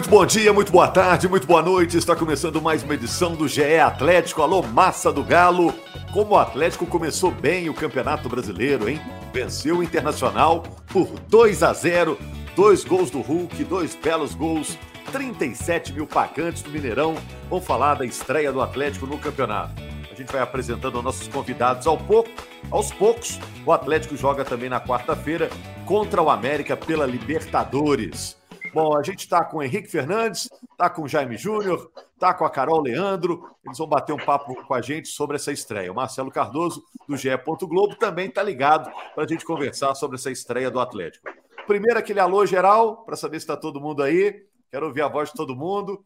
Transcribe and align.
Muito 0.00 0.08
bom 0.08 0.24
dia, 0.24 0.50
muito 0.50 0.72
boa 0.72 0.88
tarde, 0.88 1.28
muito 1.28 1.46
boa 1.46 1.60
noite. 1.60 1.98
Está 1.98 2.16
começando 2.16 2.62
mais 2.62 2.82
uma 2.82 2.94
edição 2.94 3.34
do 3.34 3.46
GE 3.46 3.76
Atlético. 3.76 4.40
Alô, 4.40 4.62
massa 4.62 5.12
do 5.12 5.22
Galo. 5.22 5.74
Como 6.10 6.30
o 6.32 6.38
Atlético 6.38 6.86
começou 6.86 7.30
bem 7.30 7.68
o 7.68 7.74
Campeonato 7.74 8.26
Brasileiro, 8.26 8.88
hein? 8.88 8.98
Venceu 9.30 9.76
o 9.76 9.82
Internacional 9.82 10.62
por 10.86 11.06
2 11.28 11.62
a 11.62 11.74
0, 11.74 12.18
dois 12.56 12.82
gols 12.82 13.10
do 13.10 13.20
Hulk, 13.20 13.62
dois 13.64 13.94
belos 13.94 14.34
gols, 14.34 14.78
37 15.12 15.92
mil 15.92 16.06
pagantes 16.06 16.62
do 16.62 16.70
Mineirão. 16.70 17.14
Vamos 17.50 17.66
falar 17.66 17.96
da 17.96 18.06
estreia 18.06 18.50
do 18.50 18.62
Atlético 18.62 19.06
no 19.06 19.18
campeonato. 19.18 19.82
A 20.10 20.14
gente 20.14 20.32
vai 20.32 20.40
apresentando 20.40 21.02
nossos 21.02 21.28
convidados 21.28 21.86
ao 21.86 21.98
pouco, 21.98 22.30
aos 22.70 22.90
poucos. 22.90 23.38
O 23.66 23.70
Atlético 23.70 24.16
joga 24.16 24.46
também 24.46 24.70
na 24.70 24.80
quarta-feira 24.80 25.50
contra 25.84 26.22
o 26.22 26.30
América 26.30 26.74
pela 26.74 27.04
Libertadores. 27.04 28.39
Bom, 28.72 28.96
a 28.96 29.02
gente 29.02 29.20
está 29.20 29.44
com 29.44 29.58
o 29.58 29.62
Henrique 29.62 29.88
Fernandes, 29.88 30.48
está 30.70 30.88
com 30.88 31.02
o 31.02 31.08
Jaime 31.08 31.36
Júnior, 31.36 31.90
está 32.14 32.32
com 32.32 32.44
a 32.44 32.50
Carol 32.50 32.80
Leandro. 32.80 33.50
Eles 33.64 33.78
vão 33.78 33.86
bater 33.86 34.12
um 34.12 34.24
papo 34.24 34.54
com 34.64 34.74
a 34.74 34.80
gente 34.80 35.08
sobre 35.08 35.36
essa 35.36 35.50
estreia. 35.50 35.90
O 35.90 35.94
Marcelo 35.94 36.30
Cardoso, 36.30 36.84
do 37.08 37.16
GE. 37.16 37.30
Globo, 37.62 37.96
também 37.96 38.28
está 38.28 38.42
ligado 38.42 38.90
para 39.14 39.24
a 39.24 39.26
gente 39.26 39.44
conversar 39.44 39.94
sobre 39.94 40.16
essa 40.16 40.30
estreia 40.30 40.70
do 40.70 40.78
Atlético. 40.78 41.28
Primeiro, 41.66 41.98
aquele 41.98 42.20
alô 42.20 42.46
geral, 42.46 42.98
para 43.04 43.16
saber 43.16 43.40
se 43.40 43.44
está 43.44 43.56
todo 43.56 43.80
mundo 43.80 44.02
aí. 44.02 44.44
Quero 44.70 44.86
ouvir 44.86 45.02
a 45.02 45.08
voz 45.08 45.30
de 45.30 45.34
todo 45.34 45.56
mundo. 45.56 46.04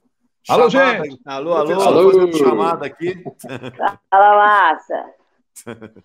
Alô, 0.49 0.71
chamada, 0.71 1.05
gente! 1.05 1.21
Alô, 1.25 1.55
alô, 1.55 1.81
alô. 1.81 2.33
chamada 2.33 2.87
aqui. 2.87 3.23
Fala, 4.11 4.37
massa! 4.37 5.11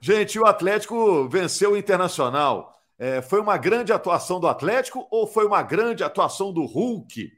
gente, 0.00 0.38
o 0.38 0.46
Atlético 0.46 1.28
venceu 1.28 1.72
o 1.72 1.76
Internacional. 1.76 2.73
É, 2.98 3.20
foi 3.20 3.40
uma 3.40 3.56
grande 3.56 3.92
atuação 3.92 4.38
do 4.38 4.46
Atlético 4.46 5.06
ou 5.10 5.26
foi 5.26 5.44
uma 5.46 5.62
grande 5.62 6.04
atuação 6.04 6.52
do 6.52 6.64
Hulk? 6.64 7.32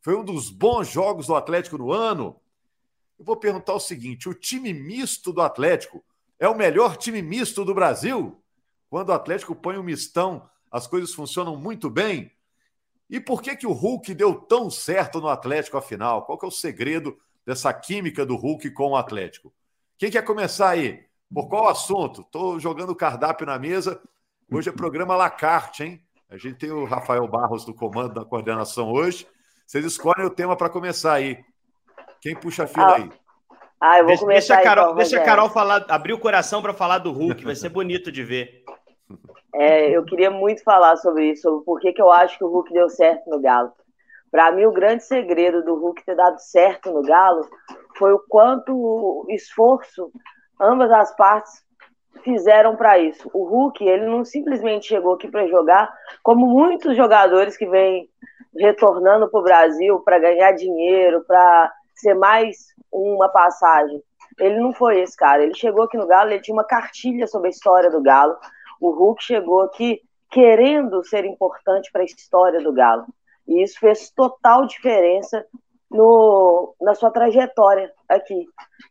Foi 0.00 0.14
um 0.14 0.24
dos 0.24 0.50
bons 0.50 0.88
jogos 0.88 1.26
do 1.26 1.34
Atlético 1.34 1.78
no 1.78 1.92
ano? 1.92 2.38
Eu 3.18 3.24
vou 3.24 3.36
perguntar 3.36 3.74
o 3.74 3.80
seguinte: 3.80 4.28
o 4.28 4.34
time 4.34 4.72
misto 4.72 5.32
do 5.32 5.40
Atlético 5.40 6.04
é 6.38 6.48
o 6.48 6.56
melhor 6.56 6.96
time 6.96 7.22
misto 7.22 7.64
do 7.64 7.74
Brasil? 7.74 8.40
Quando 8.90 9.08
o 9.08 9.12
Atlético 9.14 9.54
põe 9.54 9.78
um 9.78 9.82
mistão, 9.82 10.48
as 10.70 10.86
coisas 10.86 11.12
funcionam 11.14 11.56
muito 11.56 11.90
bem. 11.90 12.30
E 13.10 13.18
por 13.18 13.40
que, 13.40 13.56
que 13.56 13.66
o 13.66 13.72
Hulk 13.72 14.14
deu 14.14 14.34
tão 14.34 14.70
certo 14.70 15.20
no 15.20 15.28
Atlético 15.28 15.78
afinal? 15.78 16.26
Qual 16.26 16.38
que 16.38 16.44
é 16.44 16.48
o 16.48 16.52
segredo 16.52 17.18
dessa 17.44 17.72
química 17.72 18.24
do 18.24 18.36
Hulk 18.36 18.70
com 18.72 18.90
o 18.90 18.96
Atlético? 18.96 19.52
Quem 19.96 20.10
quer 20.10 20.22
começar 20.22 20.70
aí? 20.70 21.06
Por 21.32 21.48
qual 21.48 21.68
assunto? 21.68 22.20
Estou 22.20 22.60
jogando 22.60 22.90
o 22.90 22.96
cardápio 22.96 23.46
na 23.46 23.58
mesa 23.58 24.00
Hoje 24.50 24.70
é 24.70 24.72
programa 24.72 25.14
La 25.14 25.28
Carte, 25.28 25.84
hein? 25.84 26.00
A 26.30 26.38
gente 26.38 26.54
tem 26.54 26.70
o 26.70 26.86
Rafael 26.86 27.28
Barros 27.28 27.66
do 27.66 27.74
comando 27.74 28.14
da 28.14 28.24
coordenação 28.24 28.90
hoje. 28.90 29.26
Vocês 29.66 29.84
escolhem 29.84 30.24
o 30.24 30.30
tema 30.30 30.56
para 30.56 30.70
começar 30.70 31.12
aí. 31.12 31.44
Quem 32.18 32.34
puxa 32.34 32.64
a 32.64 32.66
fila 32.66 32.92
ah. 32.92 32.96
aí? 32.96 33.10
Ah, 33.78 33.98
eu 33.98 34.04
vou 34.04 34.06
deixa, 34.06 34.22
começar 34.22 34.54
deixa 34.54 34.60
a 34.60 34.62
Carol, 34.64 34.84
então, 34.86 34.96
deixa 34.96 35.20
a 35.20 35.24
Carol 35.24 35.50
falar, 35.50 35.84
abrir 35.90 36.14
o 36.14 36.18
coração 36.18 36.62
para 36.62 36.72
falar 36.72 36.96
do 36.98 37.12
Hulk, 37.12 37.44
vai 37.44 37.54
ser 37.54 37.68
bonito 37.68 38.10
de 38.10 38.24
ver. 38.24 38.64
É, 39.54 39.90
eu 39.90 40.02
queria 40.06 40.30
muito 40.30 40.64
falar 40.64 40.96
sobre 40.96 41.30
isso, 41.30 41.42
sobre 41.42 41.64
por 41.66 41.78
que, 41.78 41.92
que 41.92 42.00
eu 42.00 42.10
acho 42.10 42.38
que 42.38 42.44
o 42.44 42.48
Hulk 42.48 42.72
deu 42.72 42.88
certo 42.88 43.28
no 43.28 43.40
Galo. 43.42 43.70
Para 44.30 44.50
mim, 44.50 44.64
o 44.64 44.72
grande 44.72 45.04
segredo 45.04 45.62
do 45.62 45.74
Hulk 45.74 46.02
ter 46.06 46.16
dado 46.16 46.38
certo 46.38 46.90
no 46.90 47.02
Galo 47.02 47.46
foi 47.98 48.14
o 48.14 48.24
quanto 48.26 49.26
esforço 49.28 50.10
ambas 50.58 50.90
as 50.90 51.14
partes 51.16 51.67
fizeram 52.18 52.76
para 52.76 52.98
isso. 52.98 53.30
O 53.32 53.44
Hulk, 53.44 53.84
ele 53.84 54.06
não 54.06 54.24
simplesmente 54.24 54.86
chegou 54.86 55.14
aqui 55.14 55.28
para 55.28 55.46
jogar, 55.46 55.92
como 56.22 56.46
muitos 56.46 56.96
jogadores 56.96 57.56
que 57.56 57.66
vêm 57.66 58.08
retornando 58.56 59.28
para 59.28 59.40
o 59.40 59.42
Brasil 59.42 60.00
para 60.00 60.18
ganhar 60.18 60.52
dinheiro, 60.52 61.24
para 61.26 61.72
ser 61.94 62.14
mais 62.14 62.68
uma 62.92 63.28
passagem. 63.28 64.02
Ele 64.38 64.60
não 64.60 64.72
foi 64.72 65.00
esse 65.00 65.16
cara. 65.16 65.42
Ele 65.42 65.54
chegou 65.54 65.84
aqui 65.84 65.96
no 65.96 66.06
Galo, 66.06 66.30
ele 66.30 66.40
tinha 66.40 66.54
uma 66.54 66.64
cartilha 66.64 67.26
sobre 67.26 67.48
a 67.48 67.50
história 67.50 67.90
do 67.90 68.02
Galo. 68.02 68.36
O 68.80 68.90
Hulk 68.90 69.22
chegou 69.22 69.62
aqui 69.62 70.00
querendo 70.30 71.02
ser 71.04 71.24
importante 71.24 71.90
para 71.90 72.02
a 72.02 72.04
história 72.04 72.60
do 72.60 72.72
Galo. 72.72 73.06
E 73.46 73.62
isso 73.62 73.78
fez 73.80 74.10
total 74.10 74.66
diferença 74.66 75.44
no, 75.90 76.74
na 76.80 76.94
sua 76.94 77.10
trajetória 77.10 77.90
aqui. 78.08 78.46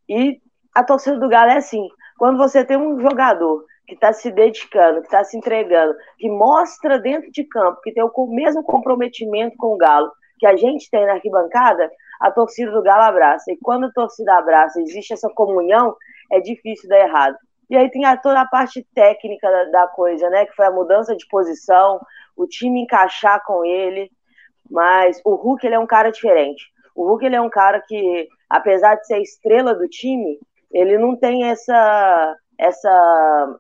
E 0.09 0.41
a 0.73 0.83
torcida 0.83 1.17
do 1.17 1.29
Galo 1.29 1.51
é 1.51 1.57
assim: 1.57 1.87
quando 2.17 2.37
você 2.37 2.65
tem 2.65 2.77
um 2.77 2.99
jogador 2.99 3.65
que 3.85 3.93
está 3.93 4.11
se 4.11 4.31
dedicando, 4.31 5.01
que 5.01 5.07
está 5.07 5.23
se 5.23 5.37
entregando, 5.37 5.95
que 6.17 6.29
mostra 6.29 6.99
dentro 6.99 7.31
de 7.31 7.43
campo, 7.45 7.81
que 7.81 7.93
tem 7.93 8.03
o 8.03 8.27
mesmo 8.27 8.63
comprometimento 8.63 9.55
com 9.57 9.73
o 9.73 9.77
Galo 9.77 10.11
que 10.37 10.45
a 10.45 10.55
gente 10.55 10.89
tem 10.89 11.05
na 11.05 11.13
arquibancada, 11.13 11.91
a 12.19 12.31
torcida 12.31 12.71
do 12.71 12.81
Galo 12.81 13.03
abraça. 13.03 13.51
E 13.51 13.57
quando 13.57 13.85
a 13.85 13.91
torcida 13.91 14.35
abraça, 14.35 14.79
existe 14.81 15.13
essa 15.13 15.29
comunhão, 15.29 15.95
é 16.31 16.39
difícil 16.39 16.89
dar 16.89 16.99
errado. 16.99 17.35
E 17.69 17.75
aí 17.75 17.89
tem 17.89 18.03
toda 18.21 18.41
a 18.41 18.47
parte 18.47 18.85
técnica 18.93 19.49
da, 19.49 19.63
da 19.65 19.87
coisa, 19.87 20.29
né? 20.29 20.45
Que 20.45 20.55
foi 20.55 20.65
a 20.65 20.71
mudança 20.71 21.15
de 21.15 21.27
posição, 21.27 21.99
o 22.35 22.47
time 22.47 22.81
encaixar 22.81 23.43
com 23.45 23.65
ele. 23.65 24.09
Mas 24.69 25.21
o 25.25 25.35
Hulk 25.35 25.65
ele 25.65 25.75
é 25.75 25.79
um 25.79 25.87
cara 25.87 26.11
diferente. 26.11 26.65
O 26.95 27.05
Hulk 27.07 27.25
ele 27.25 27.35
é 27.35 27.41
um 27.41 27.49
cara 27.49 27.81
que, 27.81 28.27
apesar 28.49 28.95
de 28.95 29.05
ser 29.05 29.15
a 29.15 29.21
estrela 29.21 29.73
do 29.73 29.87
time, 29.87 30.39
ele 30.71 30.97
não 30.97 31.15
tem 31.15 31.45
essa, 31.45 32.35
essa 32.57 33.59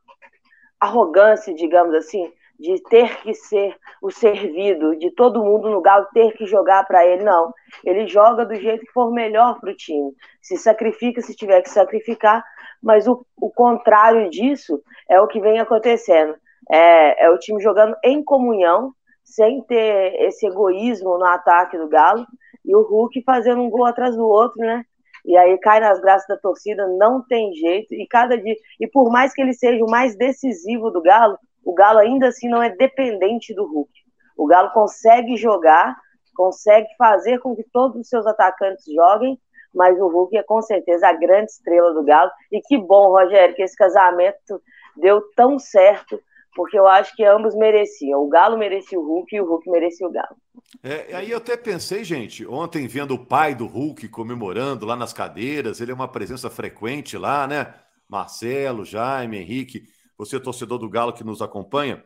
arrogância, 0.79 1.53
digamos 1.53 1.93
assim, 1.95 2.31
de 2.59 2.81
ter 2.89 3.21
que 3.21 3.33
ser 3.33 3.75
o 4.01 4.09
servido, 4.09 4.97
de 4.97 5.11
todo 5.11 5.43
mundo 5.43 5.69
no 5.69 5.81
Galo 5.81 6.07
ter 6.13 6.33
que 6.33 6.45
jogar 6.45 6.85
para 6.85 7.05
ele, 7.05 7.23
não. 7.23 7.53
Ele 7.83 8.07
joga 8.07 8.45
do 8.45 8.55
jeito 8.55 8.85
que 8.85 8.91
for 8.91 9.11
melhor 9.11 9.59
para 9.59 9.71
o 9.71 9.75
time. 9.75 10.11
Se 10.41 10.57
sacrifica 10.57 11.21
se 11.21 11.35
tiver 11.35 11.61
que 11.61 11.69
sacrificar, 11.69 12.43
mas 12.81 13.07
o, 13.07 13.25
o 13.39 13.51
contrário 13.51 14.29
disso 14.29 14.81
é 15.09 15.21
o 15.21 15.27
que 15.27 15.39
vem 15.39 15.59
acontecendo. 15.59 16.35
É, 16.69 17.25
é 17.25 17.29
o 17.29 17.37
time 17.37 17.61
jogando 17.61 17.95
em 18.03 18.23
comunhão, 18.23 18.91
sem 19.23 19.61
ter 19.63 20.15
esse 20.23 20.47
egoísmo 20.47 21.17
no 21.17 21.25
ataque 21.25 21.77
do 21.77 21.87
Galo, 21.87 22.25
e 22.65 22.75
o 22.75 22.81
Hulk 22.81 23.21
fazendo 23.23 23.61
um 23.61 23.69
gol 23.69 23.85
atrás 23.85 24.15
do 24.15 24.27
outro, 24.27 24.59
né? 24.59 24.83
E 25.27 25.35
aí 25.35 25.57
cai 25.59 25.81
nas 25.81 25.99
graças 25.99 26.25
da 26.25 26.37
torcida, 26.37 26.87
não 26.87 27.21
tem 27.21 27.53
jeito, 27.53 27.93
e 27.93 28.07
cada 28.07 28.37
dia, 28.37 28.55
e 28.79 28.87
por 28.87 29.11
mais 29.11 29.33
que 29.33 29.41
ele 29.41 29.53
seja 29.53 29.83
o 29.83 29.91
mais 29.91 30.15
decisivo 30.15 30.89
do 30.89 31.01
Galo, 31.01 31.37
o 31.65 31.73
Galo 31.73 31.99
ainda 31.99 32.29
assim 32.29 32.47
não 32.47 32.63
é 32.63 32.69
dependente 32.69 33.53
do 33.53 33.65
Hulk. 33.65 33.91
O 34.37 34.47
Galo 34.47 34.71
consegue 34.71 35.35
jogar, 35.35 35.97
consegue 36.33 36.87
fazer 36.97 37.39
com 37.39 37.53
que 37.53 37.63
todos 37.73 37.99
os 37.99 38.07
seus 38.07 38.25
atacantes 38.25 38.85
joguem, 38.85 39.37
mas 39.75 39.99
o 39.99 40.07
Hulk 40.07 40.37
é 40.37 40.43
com 40.43 40.61
certeza 40.61 41.09
a 41.09 41.13
grande 41.13 41.51
estrela 41.51 41.93
do 41.93 42.03
Galo. 42.03 42.31
E 42.49 42.61
que 42.61 42.77
bom, 42.77 43.09
Rogério, 43.09 43.53
que 43.53 43.63
esse 43.63 43.75
casamento 43.75 44.61
deu 44.95 45.21
tão 45.35 45.59
certo 45.59 46.21
porque 46.57 46.77
eu 46.77 46.87
acho 46.87 47.15
que 47.15 47.23
ambos 47.23 47.55
mereciam. 47.55 48.19
O 48.19 48.27
Galo 48.27 48.57
merecia 48.57 48.99
o 48.99 49.05
Hulk 49.05 49.35
e 49.35 49.39
o 49.39 49.45
Hulk 49.45 49.69
merecia 49.69 50.07
o 50.07 50.11
Galo. 50.11 50.35
É, 50.83 51.15
aí 51.15 51.29
eu 51.29 51.37
até 51.37 51.55
pensei, 51.55 52.03
gente, 52.03 52.47
ontem 52.47 52.87
vendo 52.87 53.13
o 53.13 53.23
pai 53.23 53.53
do 53.53 53.67
Hulk 53.67 54.09
comemorando 54.09 54.83
lá 54.83 54.95
nas 54.95 55.13
cadeiras, 55.13 55.79
ele 55.79 55.91
é 55.91 55.93
uma 55.93 56.07
presença 56.07 56.49
frequente 56.49 57.15
lá, 57.15 57.45
né? 57.45 57.75
Marcelo, 58.09 58.83
Jaime, 58.83 59.37
Henrique, 59.37 59.83
você 60.17 60.39
torcedor 60.39 60.79
do 60.79 60.89
Galo 60.89 61.13
que 61.13 61.23
nos 61.23 61.43
acompanha. 61.43 62.03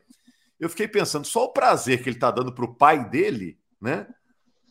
Eu 0.60 0.70
fiquei 0.70 0.88
pensando, 0.88 1.26
só 1.26 1.46
o 1.46 1.54
prazer 1.54 2.04
que 2.04 2.10
ele 2.10 2.18
está 2.18 2.30
dando 2.30 2.54
para 2.54 2.66
o 2.66 2.76
pai 2.76 3.08
dele, 3.10 3.58
né? 3.80 4.06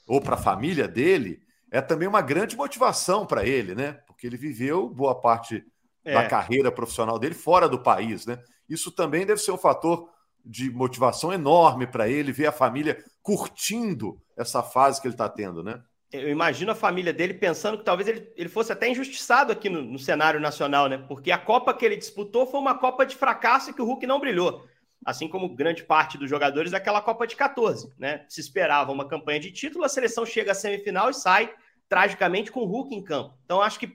Ou 0.06 0.20
para 0.20 0.34
a 0.34 0.38
família 0.38 0.86
dele, 0.86 1.40
é 1.72 1.80
também 1.80 2.06
uma 2.06 2.20
grande 2.20 2.54
motivação 2.54 3.24
para 3.24 3.46
ele, 3.46 3.74
né? 3.74 3.92
Porque 4.06 4.26
ele 4.26 4.36
viveu 4.36 4.90
boa 4.90 5.18
parte 5.18 5.64
é. 6.04 6.12
da 6.12 6.28
carreira 6.28 6.70
profissional 6.70 7.18
dele 7.18 7.34
fora 7.34 7.66
do 7.66 7.82
país, 7.82 8.26
né? 8.26 8.38
Isso 8.70 8.92
também 8.92 9.26
deve 9.26 9.40
ser 9.40 9.50
um 9.50 9.58
fator 9.58 10.08
de 10.44 10.70
motivação 10.70 11.32
enorme 11.32 11.86
para 11.86 12.08
ele 12.08 12.32
ver 12.32 12.46
a 12.46 12.52
família 12.52 13.04
curtindo 13.20 14.22
essa 14.36 14.62
fase 14.62 15.00
que 15.00 15.06
ele 15.06 15.14
está 15.14 15.28
tendo, 15.28 15.62
né? 15.62 15.82
Eu 16.12 16.28
imagino 16.28 16.72
a 16.72 16.74
família 16.74 17.12
dele 17.12 17.34
pensando 17.34 17.78
que 17.78 17.84
talvez 17.84 18.08
ele, 18.08 18.32
ele 18.36 18.48
fosse 18.48 18.72
até 18.72 18.88
injustiçado 18.88 19.52
aqui 19.52 19.68
no, 19.68 19.82
no, 19.82 19.98
cenário 19.98 20.40
nacional, 20.40 20.88
né? 20.88 20.98
Porque 20.98 21.30
a 21.30 21.38
Copa 21.38 21.72
que 21.72 21.84
ele 21.84 21.96
disputou 21.96 22.46
foi 22.46 22.58
uma 22.58 22.76
Copa 22.76 23.06
de 23.06 23.14
fracasso 23.14 23.70
e 23.70 23.72
que 23.72 23.82
o 23.82 23.84
Hulk 23.84 24.06
não 24.06 24.18
brilhou. 24.18 24.66
Assim 25.04 25.28
como 25.28 25.54
grande 25.54 25.84
parte 25.84 26.18
dos 26.18 26.28
jogadores 26.28 26.72
daquela 26.72 27.00
Copa 27.00 27.26
de 27.26 27.36
14, 27.36 27.92
né? 27.96 28.24
Se 28.28 28.40
esperava 28.40 28.90
uma 28.90 29.06
campanha 29.06 29.38
de 29.38 29.52
título, 29.52 29.84
a 29.84 29.88
seleção 29.88 30.26
chega 30.26 30.50
à 30.50 30.54
semifinal 30.54 31.10
e 31.10 31.14
sai 31.14 31.52
tragicamente 31.88 32.50
com 32.50 32.60
o 32.60 32.66
Hulk 32.66 32.94
em 32.94 33.04
campo. 33.04 33.38
Então 33.44 33.62
acho 33.62 33.78
que 33.78 33.92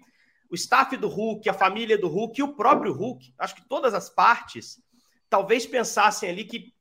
o 0.49 0.55
staff 0.55 0.95
do 0.97 1.07
Hulk, 1.07 1.47
a 1.49 1.53
família 1.53 1.97
do 1.97 2.07
Hulk 2.07 2.39
e 2.39 2.43
o 2.43 2.55
próprio 2.55 2.93
Hulk, 2.93 3.33
acho 3.37 3.55
que 3.55 3.67
todas 3.67 3.93
as 3.93 4.09
partes 4.09 4.83
talvez 5.29 5.65
pensassem 5.65 6.29
ali 6.29 6.45
que 6.45 6.73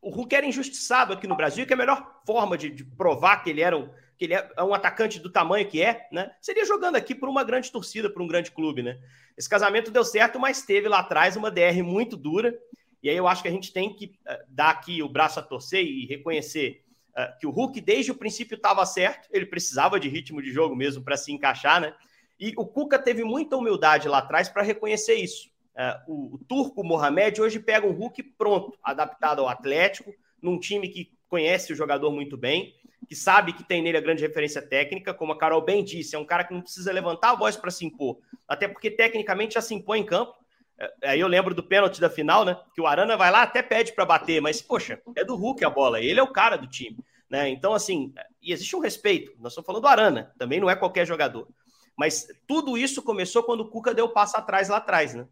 o 0.00 0.10
Hulk 0.10 0.34
era 0.34 0.46
injustiçado 0.46 1.12
aqui 1.12 1.26
no 1.26 1.36
Brasil, 1.36 1.66
que 1.66 1.74
a 1.74 1.76
melhor 1.76 2.20
forma 2.24 2.56
de, 2.56 2.70
de 2.70 2.84
provar 2.84 3.42
que 3.42 3.50
ele 3.50 3.60
era 3.60 3.76
um, 3.76 3.88
que 4.16 4.24
ele 4.24 4.34
é 4.34 4.62
um 4.62 4.72
atacante 4.72 5.18
do 5.18 5.30
tamanho 5.30 5.68
que 5.68 5.82
é, 5.82 6.08
né? 6.12 6.30
Seria 6.40 6.64
jogando 6.64 6.96
aqui 6.96 7.14
por 7.14 7.28
uma 7.28 7.44
grande 7.44 7.70
torcida, 7.70 8.08
por 8.08 8.22
um 8.22 8.26
grande 8.26 8.50
clube, 8.50 8.82
né? 8.82 8.98
Esse 9.36 9.48
casamento 9.48 9.90
deu 9.90 10.04
certo, 10.04 10.38
mas 10.38 10.62
teve 10.62 10.88
lá 10.88 11.00
atrás 11.00 11.36
uma 11.36 11.50
DR 11.50 11.82
muito 11.82 12.16
dura. 12.16 12.56
E 13.02 13.10
aí 13.10 13.16
eu 13.16 13.28
acho 13.28 13.42
que 13.42 13.48
a 13.48 13.50
gente 13.52 13.72
tem 13.72 13.94
que 13.94 14.18
eh, 14.26 14.44
dar 14.48 14.70
aqui 14.70 15.02
o 15.02 15.08
braço 15.08 15.38
a 15.38 15.42
torcer 15.42 15.84
e 15.84 16.06
reconhecer 16.06 16.82
uh, 17.10 17.38
que 17.38 17.46
o 17.46 17.50
Hulk 17.50 17.80
desde 17.80 18.10
o 18.10 18.14
princípio 18.14 18.56
estava 18.56 18.84
certo, 18.86 19.28
ele 19.30 19.46
precisava 19.46 20.00
de 20.00 20.08
ritmo 20.08 20.40
de 20.40 20.50
jogo 20.50 20.74
mesmo 20.74 21.04
para 21.04 21.16
se 21.16 21.30
encaixar, 21.30 21.80
né? 21.80 21.94
E 22.38 22.52
o 22.56 22.66
Cuca 22.66 22.98
teve 22.98 23.24
muita 23.24 23.56
humildade 23.56 24.08
lá 24.08 24.18
atrás 24.18 24.48
para 24.48 24.62
reconhecer 24.62 25.14
isso. 25.14 25.48
Uh, 25.76 26.12
o, 26.12 26.34
o, 26.34 26.38
turco 26.38 26.82
Mohamed 26.82 27.40
hoje 27.40 27.60
pega 27.60 27.86
um 27.86 27.92
Hulk 27.92 28.22
pronto, 28.38 28.78
adaptado 28.82 29.40
ao 29.40 29.48
Atlético, 29.48 30.14
num 30.40 30.58
time 30.58 30.88
que 30.88 31.12
conhece 31.28 31.72
o 31.72 31.76
jogador 31.76 32.10
muito 32.10 32.36
bem, 32.36 32.74
que 33.06 33.14
sabe 33.14 33.52
que 33.52 33.62
tem 33.62 33.82
nele 33.82 33.98
a 33.98 34.00
grande 34.00 34.22
referência 34.22 34.62
técnica, 34.62 35.12
como 35.12 35.32
a 35.32 35.38
Carol 35.38 35.60
bem 35.60 35.84
disse, 35.84 36.16
é 36.16 36.18
um 36.18 36.24
cara 36.24 36.44
que 36.44 36.54
não 36.54 36.62
precisa 36.62 36.92
levantar 36.92 37.32
a 37.32 37.34
voz 37.34 37.56
para 37.56 37.70
se 37.70 37.84
impor, 37.84 38.18
até 38.48 38.66
porque 38.66 38.90
tecnicamente 38.90 39.54
já 39.54 39.60
se 39.60 39.74
impõe 39.74 40.00
em 40.00 40.06
campo. 40.06 40.34
É, 40.78 41.10
aí 41.10 41.20
eu 41.20 41.28
lembro 41.28 41.54
do 41.54 41.62
pênalti 41.62 42.00
da 42.00 42.10
final, 42.10 42.44
né? 42.44 42.58
Que 42.74 42.80
o 42.80 42.86
Arana 42.86 43.16
vai 43.16 43.30
lá 43.30 43.42
até 43.42 43.62
pede 43.62 43.92
para 43.92 44.04
bater, 44.04 44.40
mas 44.40 44.62
poxa, 44.62 45.00
é 45.14 45.24
do 45.24 45.36
Hulk 45.36 45.64
a 45.64 45.70
bola, 45.70 46.00
ele 46.00 46.20
é 46.20 46.22
o 46.22 46.32
cara 46.32 46.56
do 46.56 46.66
time, 46.66 46.98
né? 47.30 47.48
Então 47.48 47.74
assim, 47.74 48.12
e 48.42 48.52
existe 48.52 48.74
um 48.74 48.80
respeito. 48.80 49.32
Nós 49.38 49.52
estamos 49.52 49.66
falando 49.66 49.82
do 49.82 49.88
Arana, 49.88 50.32
também 50.38 50.60
não 50.60 50.70
é 50.70 50.76
qualquer 50.76 51.06
jogador. 51.06 51.48
Mas 51.96 52.28
tudo 52.46 52.76
isso 52.76 53.02
começou 53.02 53.42
quando 53.42 53.60
o 53.60 53.70
Cuca 53.70 53.94
deu 53.94 54.08
passo 54.08 54.36
atrás 54.36 54.68
lá 54.68 54.76
atrás, 54.76 55.14
né? 55.14 55.26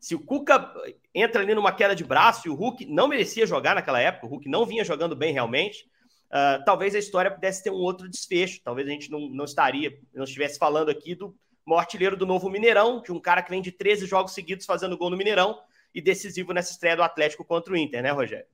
Se 0.00 0.14
o 0.14 0.20
Cuca 0.20 0.72
entra 1.14 1.42
ali 1.42 1.54
numa 1.54 1.72
queda 1.72 1.94
de 1.94 2.04
braço 2.04 2.46
e 2.46 2.50
o 2.50 2.54
Hulk 2.54 2.86
não 2.86 3.08
merecia 3.08 3.46
jogar 3.46 3.74
naquela 3.74 4.00
época, 4.00 4.26
o 4.26 4.28
Hulk 4.28 4.48
não 4.48 4.64
vinha 4.64 4.84
jogando 4.84 5.16
bem 5.16 5.32
realmente, 5.32 5.88
uh, 6.28 6.64
talvez 6.64 6.94
a 6.94 6.98
história 6.98 7.30
pudesse 7.30 7.62
ter 7.62 7.70
um 7.70 7.76
outro 7.76 8.08
desfecho. 8.08 8.60
Talvez 8.62 8.86
a 8.86 8.90
gente 8.90 9.10
não, 9.10 9.28
não 9.28 9.44
estaria, 9.44 9.98
não 10.14 10.24
estivesse 10.24 10.58
falando 10.58 10.88
aqui 10.88 11.14
do 11.14 11.34
maior 11.66 11.80
artilheiro 11.80 12.16
do 12.16 12.26
novo 12.26 12.48
Mineirão, 12.48 13.02
de 13.02 13.12
um 13.12 13.20
cara 13.20 13.42
que 13.42 13.50
vem 13.50 13.60
de 13.60 13.72
13 13.72 14.06
jogos 14.06 14.32
seguidos 14.32 14.66
fazendo 14.66 14.96
gol 14.96 15.10
no 15.10 15.16
Mineirão 15.16 15.60
e 15.94 16.00
decisivo 16.00 16.52
nessa 16.52 16.72
estreia 16.72 16.96
do 16.96 17.02
Atlético 17.02 17.44
contra 17.44 17.72
o 17.72 17.76
Inter, 17.76 18.02
né, 18.02 18.10
Rogério? 18.10 18.46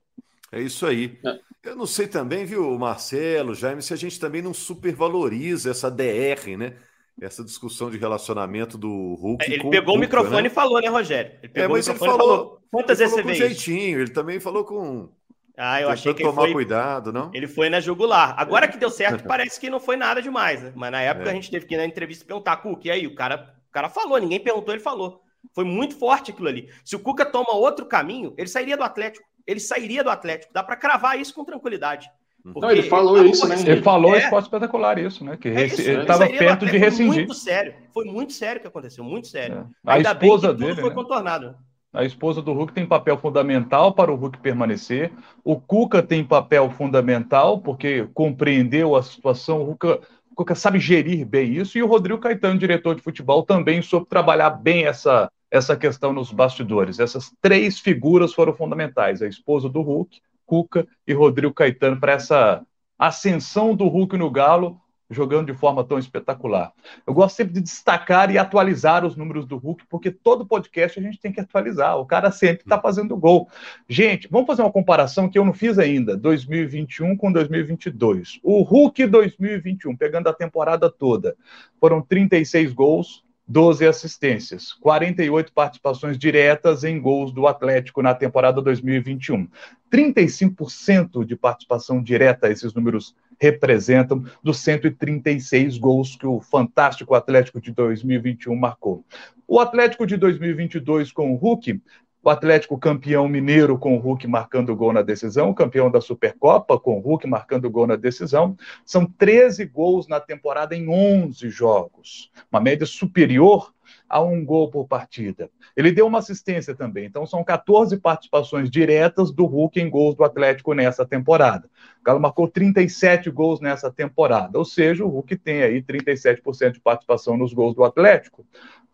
É 0.51 0.61
isso 0.61 0.85
aí. 0.85 1.19
É. 1.25 1.39
Eu 1.69 1.75
não 1.75 1.85
sei 1.85 2.07
também, 2.07 2.45
viu, 2.45 2.77
Marcelo, 2.77 3.55
Jaime, 3.55 3.81
se 3.81 3.93
a 3.93 3.97
gente 3.97 4.19
também 4.19 4.41
não 4.41 4.53
supervaloriza 4.53 5.71
essa 5.71 5.89
DR, 5.89 6.57
né? 6.57 6.75
Essa 7.21 7.43
discussão 7.43 7.89
de 7.89 7.97
relacionamento 7.97 8.77
do 8.77 9.15
Hulk. 9.15 9.43
É, 9.45 9.53
ele 9.53 9.69
pegou 9.69 9.95
o, 9.95 9.99
microfone 9.99 10.43
né? 10.43 10.47
e 10.47 10.49
falou, 10.49 10.81
né, 10.81 10.87
Rogério? 10.87 11.31
Ele 11.41 11.51
pegou 11.51 11.75
é, 11.75 11.79
mas 11.79 11.87
o 11.87 11.93
microfone 11.93 12.11
ele 12.11 12.19
falou, 12.19 12.37
falou 12.37 12.61
quantas 12.71 12.99
ele 12.99 13.09
vezes 13.09 13.21
falou 13.21 13.35
você 13.35 13.41
com 13.41 13.47
jeitinho, 13.47 13.99
ele 13.99 14.11
também 14.11 14.39
falou 14.39 14.65
com. 14.65 15.09
Ah, 15.57 15.81
eu 15.81 15.89
achei 15.89 16.13
que 16.13 16.21
tomar 16.21 16.41
foi... 16.43 16.51
cuidado, 16.51 17.13
não? 17.13 17.31
Ele 17.33 17.47
foi 17.47 17.69
na 17.69 17.79
jugular. 17.79 18.35
Agora 18.37 18.67
que 18.67 18.77
deu 18.77 18.89
certo, 18.91 19.25
parece 19.25 19.59
que 19.59 19.69
não 19.69 19.79
foi 19.79 19.95
nada 19.95 20.21
demais, 20.21 20.61
né? 20.61 20.73
Mas 20.75 20.91
na 20.91 21.01
época 21.01 21.29
é. 21.29 21.31
a 21.31 21.33
gente 21.35 21.49
teve 21.49 21.65
que 21.65 21.75
ir 21.75 21.77
na 21.77 21.85
entrevista 21.85 22.25
perguntar, 22.25 22.57
Cuca, 22.57 22.87
e 22.89 22.91
aí? 22.91 23.07
O 23.07 23.15
cara, 23.15 23.55
o 23.69 23.71
cara 23.71 23.89
falou, 23.89 24.17
ninguém 24.17 24.39
perguntou, 24.39 24.73
ele 24.73 24.83
falou. 24.83 25.21
Foi 25.53 25.63
muito 25.63 25.95
forte 25.97 26.31
aquilo 26.31 26.49
ali. 26.49 26.69
Se 26.83 26.95
o 26.95 26.99
Cuca 26.99 27.25
toma 27.25 27.53
outro 27.53 27.85
caminho, 27.85 28.33
ele 28.37 28.49
sairia 28.49 28.75
do 28.75 28.83
Atlético. 28.83 29.25
Ele 29.47 29.59
sairia 29.59 30.03
do 30.03 30.09
Atlético. 30.09 30.51
Dá 30.51 30.63
para 30.63 30.75
cravar 30.75 31.19
isso 31.19 31.33
com 31.33 31.45
tranquilidade. 31.45 32.09
Não, 32.45 32.69
ele 32.69 32.83
falou 32.83 33.17
ele, 33.17 33.29
isso, 33.29 33.47
né? 33.47 33.55
Ele 33.59 33.81
falou 33.81 34.13
é, 34.15 34.19
esporte 34.19 34.45
espetacular 34.45 34.99
isso, 34.99 35.25
né? 35.25 35.35
Que 35.35 35.49
é 35.49 35.65
isso, 35.65 35.81
ele 35.81 36.01
estava 36.01 36.27
perto 36.27 36.65
de 36.65 36.77
rescindir. 36.77 37.13
Foi 37.13 37.23
muito 37.23 37.33
sério. 37.33 37.73
Foi 37.91 38.05
muito 38.05 38.33
sério 38.33 38.59
o 38.59 38.61
que 38.61 38.67
aconteceu, 38.67 39.03
muito 39.03 39.27
sério. 39.27 39.67
É. 39.87 39.91
A 39.91 39.99
esposa 39.99 40.53
dele 40.53 40.75
foi 40.75 40.89
né? 40.89 40.95
contornado. 40.95 41.55
A 41.91 42.03
esposa 42.03 42.41
do 42.41 42.53
Hulk 42.53 42.73
tem 42.73 42.85
papel 42.85 43.17
fundamental 43.17 43.93
para 43.93 44.11
o 44.11 44.15
Hulk 44.15 44.37
permanecer. 44.39 45.11
O 45.43 45.59
Cuca 45.59 46.03
tem 46.03 46.23
papel 46.23 46.69
fundamental 46.69 47.61
porque 47.61 48.07
compreendeu 48.13 48.95
a 48.95 49.01
situação. 49.01 49.63
O 49.63 49.67
Cuca, 49.67 50.01
o 50.29 50.35
Cuca 50.35 50.53
sabe 50.53 50.77
gerir 50.77 51.25
bem 51.25 51.53
isso. 51.53 51.77
E 51.77 51.81
o 51.81 51.87
Rodrigo 51.87 52.19
Caetano, 52.19 52.59
diretor 52.59 52.95
de 52.95 53.01
futebol, 53.01 53.43
também 53.43 53.81
soube 53.81 54.07
trabalhar 54.07 54.49
bem 54.49 54.85
essa, 54.85 55.31
essa 55.49 55.75
questão 55.75 56.11
nos 56.11 56.31
bastidores. 56.31 56.99
Essas 56.99 57.31
três 57.41 57.79
figuras 57.79 58.33
foram 58.33 58.53
fundamentais: 58.53 59.21
a 59.21 59.27
esposa 59.27 59.69
do 59.69 59.81
Hulk, 59.81 60.19
Cuca 60.45 60.87
e 61.07 61.13
Rodrigo 61.13 61.53
Caetano 61.53 61.99
para 61.99 62.13
essa 62.13 62.65
ascensão 62.97 63.75
do 63.75 63.87
Hulk 63.87 64.17
no 64.17 64.31
Galo, 64.31 64.79
jogando 65.09 65.51
de 65.51 65.53
forma 65.53 65.83
tão 65.83 65.99
espetacular. 65.99 66.73
Eu 67.05 67.13
gosto 67.13 67.35
sempre 67.35 67.53
de 67.53 67.61
destacar 67.61 68.31
e 68.31 68.37
atualizar 68.37 69.05
os 69.05 69.15
números 69.15 69.45
do 69.45 69.57
Hulk, 69.57 69.85
porque 69.87 70.09
todo 70.09 70.47
podcast 70.47 70.99
a 70.99 71.01
gente 71.01 71.19
tem 71.19 71.31
que 71.31 71.39
atualizar. 71.39 71.97
O 71.97 72.05
cara 72.05 72.31
sempre 72.31 72.63
está 72.63 72.79
fazendo 72.79 73.15
gol. 73.15 73.47
Gente, 73.87 74.27
vamos 74.29 74.47
fazer 74.47 74.61
uma 74.63 74.71
comparação 74.71 75.29
que 75.29 75.37
eu 75.37 75.45
não 75.45 75.53
fiz 75.53 75.77
ainda, 75.77 76.17
2021 76.17 77.15
com 77.17 77.31
2022. 77.31 78.39
O 78.41 78.63
Hulk 78.63 79.05
2021, 79.05 79.95
pegando 79.95 80.27
a 80.27 80.33
temporada 80.33 80.89
toda, 80.89 81.35
foram 81.79 82.01
36 82.01 82.73
gols, 82.73 83.24
12 83.47 83.85
assistências, 83.85 84.73
48 84.73 85.53
participações 85.53 86.17
diretas 86.17 86.83
em 86.83 86.99
gols 86.99 87.31
do 87.31 87.45
Atlético 87.45 88.01
na 88.01 88.15
temporada 88.15 88.61
2021. 88.61 89.47
35% 89.91 91.23
de 91.23 91.35
participação 91.35 92.01
direta, 92.01 92.49
esses 92.49 92.73
números 92.73 93.15
representam, 93.39 94.23
dos 94.41 94.59
136 94.59 95.77
gols 95.77 96.15
que 96.15 96.25
o 96.25 96.41
fantástico 96.41 97.13
Atlético 97.13 97.61
de 97.61 97.71
2021 97.71 98.55
marcou. 98.55 99.05
O 99.47 99.59
Atlético 99.59 100.07
de 100.07 100.17
2022 100.17 101.11
com 101.11 101.31
o 101.31 101.35
Hulk 101.35 101.79
o 102.25 102.29
Atlético 102.31 102.75
campeão 102.79 103.27
mineiro 103.27 103.77
com 103.77 103.95
o 103.95 103.99
Hulk 103.99 104.25
marcando 104.25 104.75
gol 104.75 104.91
na 104.91 105.03
decisão, 105.03 105.53
campeão 105.53 105.91
da 105.91 106.01
Supercopa 106.01 106.79
com 106.79 106.97
o 106.97 106.99
Hulk 106.99 107.27
marcando 107.27 107.69
gol 107.69 107.85
na 107.85 107.95
decisão. 107.95 108.57
São 108.83 109.05
13 109.05 109.65
gols 109.65 110.07
na 110.07 110.19
temporada 110.19 110.75
em 110.75 110.89
11 110.89 111.47
jogos, 111.51 112.31
uma 112.51 112.59
média 112.59 112.87
superior 112.87 113.71
a 114.09 114.21
um 114.21 114.43
gol 114.43 114.71
por 114.71 114.87
partida. 114.87 115.51
Ele 115.75 115.91
deu 115.91 116.07
uma 116.07 116.17
assistência 116.17 116.73
também, 116.73 117.05
então 117.05 117.27
são 117.27 117.43
14 117.43 117.97
participações 117.97 118.71
diretas 118.71 119.31
do 119.31 119.45
Hulk 119.45 119.79
em 119.79 119.87
gols 119.87 120.15
do 120.15 120.23
Atlético 120.23 120.73
nessa 120.73 121.05
temporada. 121.05 121.69
O 122.01 122.03
Galo 122.03 122.19
marcou 122.19 122.47
37 122.47 123.29
gols 123.29 123.59
nessa 123.59 123.91
temporada, 123.91 124.57
ou 124.57 124.65
seja, 124.65 125.05
o 125.05 125.09
Hulk 125.09 125.37
tem 125.37 125.61
aí 125.61 125.81
37% 125.81 126.71
de 126.71 126.79
participação 126.79 127.37
nos 127.37 127.53
gols 127.53 127.75
do 127.75 127.83
Atlético. 127.83 128.45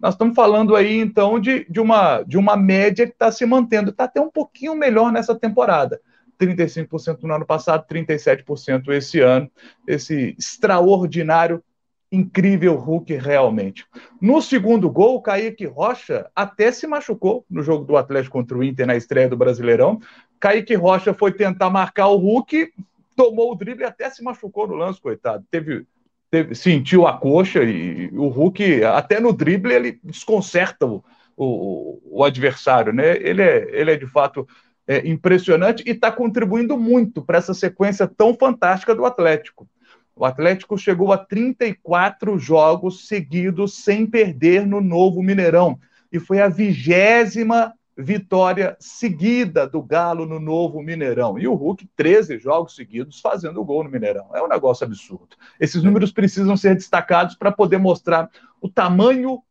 Nós 0.02 0.16
estamos 0.16 0.34
falando 0.34 0.76
aí, 0.76 1.00
então, 1.00 1.40
de, 1.40 1.66
de, 1.70 1.80
uma, 1.80 2.24
de 2.24 2.38
uma 2.38 2.58
média 2.58 3.06
que 3.06 3.14
está 3.14 3.32
se 3.32 3.46
mantendo. 3.46 3.92
Está 3.92 4.06
até 4.06 4.20
um 4.20 4.32
pouquinho 4.32 4.74
melhor 4.76 5.12
nessa 5.12 5.36
temporada. 5.36 6.02
35% 6.40 7.22
no 7.22 7.36
ano 7.36 7.46
passado, 7.46 7.86
37% 7.88 8.90
esse 8.90 9.20
ano. 9.20 9.50
Esse 9.88 10.36
extraordinário, 10.40 11.64
incrível 12.12 12.76
Hulk 12.78 13.14
realmente. 13.16 13.86
No 14.20 14.42
segundo 14.42 14.90
gol, 14.90 15.18
o 15.18 15.22
Kaique 15.22 15.66
Rocha 15.66 16.30
até 16.36 16.72
se 16.72 16.88
machucou 16.88 17.46
no 17.48 17.62
jogo 17.62 17.86
do 17.86 17.96
Atlético 17.96 18.34
contra 18.34 18.58
o 18.58 18.64
Inter 18.64 18.88
na 18.88 18.96
estreia 18.96 19.30
do 19.30 19.38
Brasileirão. 19.38 20.00
Kaique 20.40 20.74
Rocha 20.74 21.14
foi 21.14 21.32
tentar 21.32 21.70
marcar 21.70 22.08
o 22.08 22.18
Hulk, 22.18 22.74
tomou 23.16 23.52
o 23.52 23.56
drible 23.56 23.84
e 23.84 23.88
até 23.88 24.10
se 24.10 24.24
machucou 24.24 24.68
no 24.68 24.74
lance, 24.74 25.00
coitado. 25.00 25.46
Teve 25.52 25.86
teve, 26.32 26.56
sentiu 26.56 27.06
a 27.06 27.18
coxa 27.18 27.62
e 27.62 28.10
o 28.14 28.30
Hulk, 28.30 28.84
até 28.86 29.20
no 29.20 29.34
drible, 29.34 29.74
ele 29.74 30.00
desconcerta 30.02 30.86
o, 30.86 31.04
o, 31.36 32.02
o 32.06 32.24
adversário, 32.24 32.94
né? 32.94 33.18
Ele 33.18 33.42
é, 33.42 33.68
ele 33.72 33.92
é 33.92 33.98
de 33.98 34.08
fato 34.08 34.48
é, 34.88 35.08
impressionante 35.08 35.84
e 35.86 35.92
está 35.92 36.12
contribuindo 36.12 36.78
muito 36.78 37.22
para 37.22 37.38
essa 37.38 37.54
sequência 37.54 38.08
tão 38.08 38.34
fantástica 38.34 38.96
do 38.96 39.06
Atlético. 39.06 39.68
O 40.16 40.26
Atlético 40.26 40.78
chegou 40.78 41.12
a 41.12 41.18
34 41.18 42.40
jogos 42.40 43.08
seguidos 43.08 43.84
sem 43.84 44.06
perder 44.06 44.66
no 44.66 44.80
novo 44.80 45.22
Mineirão 45.22 45.80
e 46.12 46.20
foi 46.20 46.40
a 46.40 46.48
vigésima 46.48 47.74
vitória 47.98 48.76
seguida 48.80 49.68
do 49.68 49.82
Galo 49.82 50.26
no 50.26 50.40
novo 50.40 50.82
Mineirão. 50.82 51.38
E 51.38 51.48
o 51.48 51.54
Hulk, 51.54 51.88
13 51.96 52.40
jogos 52.40 52.76
seguidos 52.76 53.20
fazendo 53.20 53.64
gol 53.64 53.84
no 53.84 53.90
Mineirão. 53.90 54.30
É 54.34 54.42
um 54.42 54.48
negócio 54.48 54.86
absurdo. 54.86 55.36
Esses 55.60 55.84
números 55.84 56.12
precisam 56.12 56.56
ser 56.56 56.76
destacados 56.76 57.36
para 57.36 57.52
poder 57.52 57.78
mostrar 57.78 58.30
o 58.62 58.70
tamanho 58.70 59.42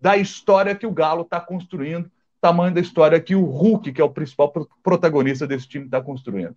da 0.00 0.16
história 0.16 0.74
que 0.74 0.86
o 0.86 0.92
Galo 0.92 1.22
está 1.22 1.40
construindo, 1.40 2.10
tamanho 2.40 2.74
da 2.74 2.80
história 2.80 3.20
que 3.20 3.34
o 3.34 3.44
Hulk, 3.44 3.92
que 3.92 4.00
é 4.00 4.04
o 4.04 4.10
principal 4.10 4.52
protagonista 4.82 5.46
desse 5.46 5.68
time, 5.68 5.86
está 5.86 6.00
construindo. 6.00 6.54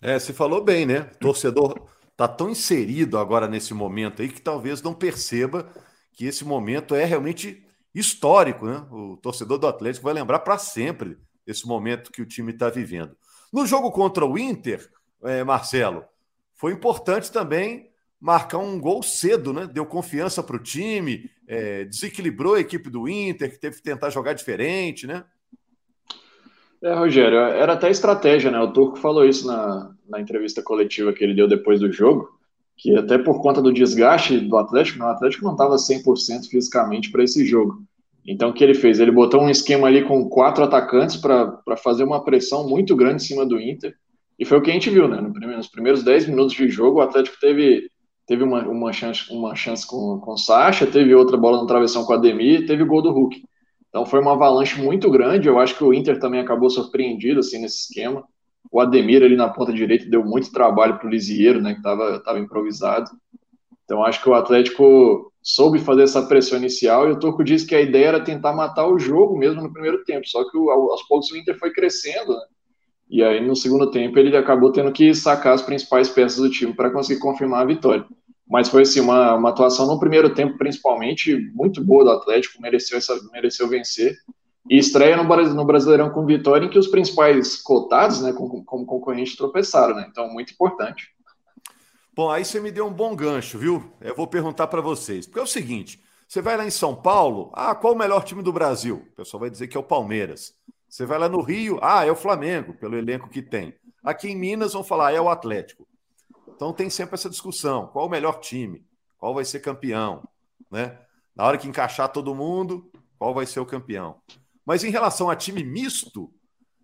É, 0.00 0.18
você 0.18 0.32
falou 0.32 0.62
bem, 0.62 0.86
né? 0.86 1.10
O 1.14 1.18
torcedor 1.18 1.88
está 2.12 2.28
tão 2.28 2.50
inserido 2.50 3.18
agora 3.18 3.48
nesse 3.48 3.74
momento 3.74 4.22
aí 4.22 4.28
que 4.28 4.40
talvez 4.40 4.82
não 4.82 4.94
perceba 4.94 5.66
que 6.12 6.26
esse 6.26 6.44
momento 6.44 6.94
é 6.94 7.04
realmente 7.04 7.65
histórico, 7.98 8.66
né? 8.66 8.86
O 8.90 9.16
torcedor 9.16 9.58
do 9.58 9.66
Atlético 9.66 10.04
vai 10.04 10.14
lembrar 10.14 10.40
para 10.40 10.58
sempre 10.58 11.16
esse 11.46 11.66
momento 11.66 12.12
que 12.12 12.20
o 12.20 12.26
time 12.26 12.52
está 12.52 12.68
vivendo. 12.68 13.16
No 13.52 13.66
jogo 13.66 13.90
contra 13.90 14.26
o 14.26 14.38
Inter, 14.38 14.86
é, 15.22 15.42
Marcelo, 15.42 16.04
foi 16.54 16.72
importante 16.72 17.32
também 17.32 17.90
marcar 18.20 18.58
um 18.58 18.78
gol 18.78 19.02
cedo, 19.02 19.52
né? 19.52 19.66
Deu 19.66 19.86
confiança 19.86 20.42
para 20.42 20.56
o 20.56 20.62
time, 20.62 21.30
é, 21.48 21.84
desequilibrou 21.84 22.54
a 22.54 22.60
equipe 22.60 22.90
do 22.90 23.08
Inter, 23.08 23.50
que 23.50 23.58
teve 23.58 23.76
que 23.76 23.82
tentar 23.82 24.10
jogar 24.10 24.34
diferente, 24.34 25.06
né? 25.06 25.24
É, 26.82 26.92
Rogério, 26.94 27.38
era 27.38 27.72
até 27.72 27.90
estratégia, 27.90 28.50
né? 28.50 28.58
O 28.60 28.72
Turco 28.72 28.98
falou 28.98 29.24
isso 29.24 29.46
na, 29.46 29.94
na 30.06 30.20
entrevista 30.20 30.62
coletiva 30.62 31.12
que 31.12 31.24
ele 31.24 31.34
deu 31.34 31.48
depois 31.48 31.80
do 31.80 31.90
jogo, 31.90 32.35
que 32.76 32.94
até 32.96 33.16
por 33.16 33.40
conta 33.40 33.62
do 33.62 33.72
desgaste 33.72 34.38
do 34.38 34.56
Atlético, 34.56 35.02
o 35.02 35.08
Atlético 35.08 35.44
não 35.44 35.52
estava 35.52 35.76
100% 35.76 36.48
fisicamente 36.48 37.10
para 37.10 37.24
esse 37.24 37.44
jogo. 37.44 37.82
Então, 38.26 38.50
o 38.50 38.52
que 38.52 38.62
ele 38.62 38.74
fez? 38.74 38.98
Ele 38.98 39.12
botou 39.12 39.40
um 39.40 39.48
esquema 39.48 39.86
ali 39.86 40.02
com 40.02 40.28
quatro 40.28 40.64
atacantes 40.64 41.16
para 41.16 41.76
fazer 41.76 42.02
uma 42.02 42.24
pressão 42.24 42.68
muito 42.68 42.96
grande 42.96 43.22
em 43.22 43.26
cima 43.26 43.46
do 43.46 43.60
Inter. 43.60 43.94
E 44.38 44.44
foi 44.44 44.58
o 44.58 44.62
que 44.62 44.70
a 44.70 44.74
gente 44.74 44.90
viu, 44.90 45.08
né? 45.08 45.20
Nos 45.20 45.68
primeiros 45.68 46.02
10 46.02 46.28
minutos 46.28 46.54
de 46.54 46.68
jogo, 46.68 46.98
o 46.98 47.02
Atlético 47.02 47.38
teve, 47.40 47.88
teve 48.26 48.42
uma, 48.42 48.66
uma 48.68 48.92
chance, 48.92 49.32
uma 49.32 49.54
chance 49.54 49.86
com, 49.86 50.18
com 50.18 50.32
o 50.32 50.36
Sacha, 50.36 50.86
teve 50.86 51.14
outra 51.14 51.36
bola 51.36 51.60
na 51.60 51.66
travessão 51.66 52.04
com 52.04 52.12
o 52.12 52.16
Ademir 52.16 52.66
teve 52.66 52.82
o 52.82 52.86
gol 52.86 53.00
do 53.00 53.12
Hulk. 53.12 53.42
Então 53.88 54.04
foi 54.04 54.20
uma 54.20 54.32
avalanche 54.32 54.78
muito 54.82 55.10
grande. 55.10 55.48
Eu 55.48 55.58
acho 55.58 55.76
que 55.76 55.84
o 55.84 55.94
Inter 55.94 56.18
também 56.18 56.40
acabou 56.40 56.68
surpreendido 56.68 57.40
assim 57.40 57.58
nesse 57.58 57.84
esquema. 57.84 58.24
O 58.70 58.80
Ademir 58.80 59.22
ali 59.22 59.36
na 59.36 59.48
ponta 59.48 59.72
direita 59.72 60.08
deu 60.08 60.24
muito 60.24 60.52
trabalho 60.52 60.98
para 60.98 61.06
o 61.06 61.10
Lisieiro, 61.10 61.60
né, 61.60 61.72
que 61.72 61.78
estava 61.78 62.20
tava 62.20 62.38
improvisado. 62.38 63.10
Então 63.84 64.04
acho 64.04 64.22
que 64.22 64.28
o 64.28 64.34
Atlético 64.34 65.32
soube 65.42 65.78
fazer 65.78 66.02
essa 66.02 66.22
pressão 66.22 66.58
inicial 66.58 67.08
e 67.08 67.12
o 67.12 67.18
Turco 67.18 67.44
disse 67.44 67.66
que 67.66 67.74
a 67.74 67.80
ideia 67.80 68.06
era 68.06 68.24
tentar 68.24 68.52
matar 68.52 68.86
o 68.88 68.98
jogo 68.98 69.38
mesmo 69.38 69.62
no 69.62 69.72
primeiro 69.72 70.04
tempo. 70.04 70.26
Só 70.28 70.42
que 70.50 70.58
aos 70.58 71.02
poucos 71.04 71.30
o 71.30 71.36
Inter 71.36 71.56
foi 71.58 71.72
crescendo, 71.72 72.32
né? 72.32 72.42
E 73.08 73.22
aí 73.22 73.46
no 73.46 73.54
segundo 73.54 73.88
tempo 73.90 74.18
ele 74.18 74.36
acabou 74.36 74.72
tendo 74.72 74.90
que 74.90 75.14
sacar 75.14 75.54
as 75.54 75.62
principais 75.62 76.08
peças 76.08 76.38
do 76.38 76.50
time 76.50 76.74
para 76.74 76.90
conseguir 76.90 77.20
confirmar 77.20 77.62
a 77.62 77.66
vitória. 77.66 78.04
Mas 78.48 78.68
foi 78.68 78.82
assim, 78.82 79.00
uma, 79.00 79.34
uma 79.34 79.50
atuação 79.50 79.86
no 79.86 79.98
primeiro 79.98 80.32
tempo, 80.32 80.56
principalmente, 80.56 81.36
muito 81.52 81.82
boa 81.84 82.04
do 82.04 82.10
Atlético, 82.10 82.62
mereceu, 82.62 82.98
essa, 82.98 83.18
mereceu 83.32 83.68
vencer. 83.68 84.16
E 84.68 84.78
estreia 84.78 85.16
no, 85.16 85.64
Brasileirão 85.64 86.10
com 86.10 86.26
vitória 86.26 86.66
em 86.66 86.70
que 86.70 86.78
os 86.78 86.88
principais 86.88 87.56
cotados, 87.56 88.20
né, 88.20 88.32
como, 88.32 88.64
como 88.64 88.84
concorrente, 88.84 89.36
tropeçaram, 89.36 89.94
né? 89.94 90.06
Então, 90.10 90.28
muito 90.28 90.52
importante. 90.52 91.14
Bom, 92.14 92.30
aí 92.30 92.44
você 92.44 92.58
me 92.58 92.72
deu 92.72 92.86
um 92.86 92.92
bom 92.92 93.14
gancho, 93.14 93.58
viu? 93.58 93.92
Eu 94.00 94.16
vou 94.16 94.26
perguntar 94.26 94.66
para 94.66 94.80
vocês. 94.80 95.26
Porque 95.26 95.38
é 95.38 95.42
o 95.42 95.46
seguinte: 95.46 96.02
você 96.26 96.40
vai 96.40 96.56
lá 96.56 96.64
em 96.64 96.70
São 96.70 96.96
Paulo, 96.96 97.50
ah, 97.54 97.74
qual 97.74 97.92
o 97.92 97.98
melhor 97.98 98.24
time 98.24 98.42
do 98.42 98.52
Brasil? 98.52 99.06
O 99.12 99.16
pessoal 99.16 99.40
vai 99.40 99.50
dizer 99.50 99.68
que 99.68 99.76
é 99.76 99.80
o 99.80 99.84
Palmeiras. 99.84 100.54
Você 100.88 101.04
vai 101.04 101.18
lá 101.18 101.28
no 101.28 101.42
Rio, 101.42 101.78
ah, 101.82 102.04
é 102.04 102.10
o 102.10 102.16
Flamengo, 102.16 102.74
pelo 102.74 102.96
elenco 102.96 103.28
que 103.28 103.42
tem. 103.42 103.74
Aqui 104.02 104.28
em 104.28 104.36
Minas 104.36 104.72
vão 104.72 104.82
falar, 104.82 105.08
ah, 105.08 105.12
é 105.12 105.20
o 105.20 105.28
Atlético. 105.28 105.86
Então 106.48 106.72
tem 106.72 106.88
sempre 106.88 107.14
essa 107.14 107.30
discussão: 107.30 107.86
qual 107.88 108.06
o 108.06 108.10
melhor 108.10 108.40
time? 108.40 108.84
Qual 109.18 109.34
vai 109.34 109.44
ser 109.44 109.60
campeão? 109.60 110.26
Né? 110.70 110.98
Na 111.34 111.44
hora 111.44 111.58
que 111.58 111.68
encaixar 111.68 112.08
todo 112.10 112.34
mundo, 112.34 112.90
qual 113.18 113.34
vai 113.34 113.46
ser 113.46 113.60
o 113.60 113.66
campeão? 113.66 114.16
Mas 114.66 114.82
em 114.82 114.90
relação 114.90 115.30
a 115.30 115.36
time 115.36 115.62
misto, 115.62 116.34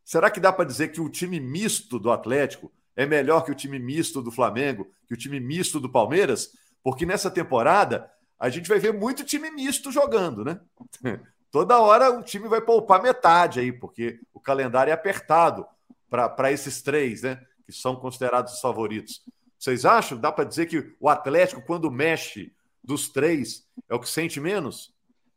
será 0.04 0.30
que 0.30 0.38
dá 0.38 0.52
para 0.52 0.64
dizer 0.64 0.88
que 0.88 1.00
o 1.00 1.08
time 1.08 1.40
misto 1.40 1.98
do 1.98 2.12
Atlético 2.12 2.72
é 2.94 3.04
melhor 3.04 3.44
que 3.44 3.50
o 3.50 3.54
time 3.56 3.78
misto 3.78 4.22
do 4.22 4.30
Flamengo, 4.30 4.88
que 5.08 5.14
o 5.14 5.16
time 5.16 5.40
misto 5.40 5.80
do 5.80 5.90
Palmeiras? 5.90 6.52
Porque 6.82 7.04
nessa 7.04 7.30
temporada 7.30 8.08
a 8.38 8.48
gente 8.48 8.68
vai 8.68 8.78
ver 8.78 8.92
muito 8.92 9.24
time 9.24 9.50
misto 9.50 9.90
jogando, 9.90 10.44
né? 10.44 10.60
Toda 11.50 11.78
hora 11.78 12.10
o 12.10 12.22
time 12.22 12.48
vai 12.48 12.62
poupar 12.62 13.02
metade 13.02 13.60
aí, 13.60 13.70
porque 13.72 14.18
o 14.32 14.40
calendário 14.40 14.90
é 14.90 14.94
apertado 14.94 15.66
para 16.08 16.50
esses 16.50 16.80
três, 16.80 17.22
né? 17.22 17.44
Que 17.66 17.72
são 17.72 17.96
considerados 17.96 18.54
os 18.54 18.60
favoritos. 18.60 19.22
Vocês 19.58 19.84
acham? 19.84 20.18
Dá 20.18 20.32
para 20.32 20.44
dizer 20.44 20.66
que 20.66 20.94
o 20.98 21.08
Atlético, 21.08 21.62
quando 21.62 21.90
mexe 21.90 22.52
dos 22.82 23.08
três, 23.08 23.66
é 23.88 23.94
o 23.94 24.00
que 24.00 24.08
sente 24.08 24.40
menos? 24.40 24.92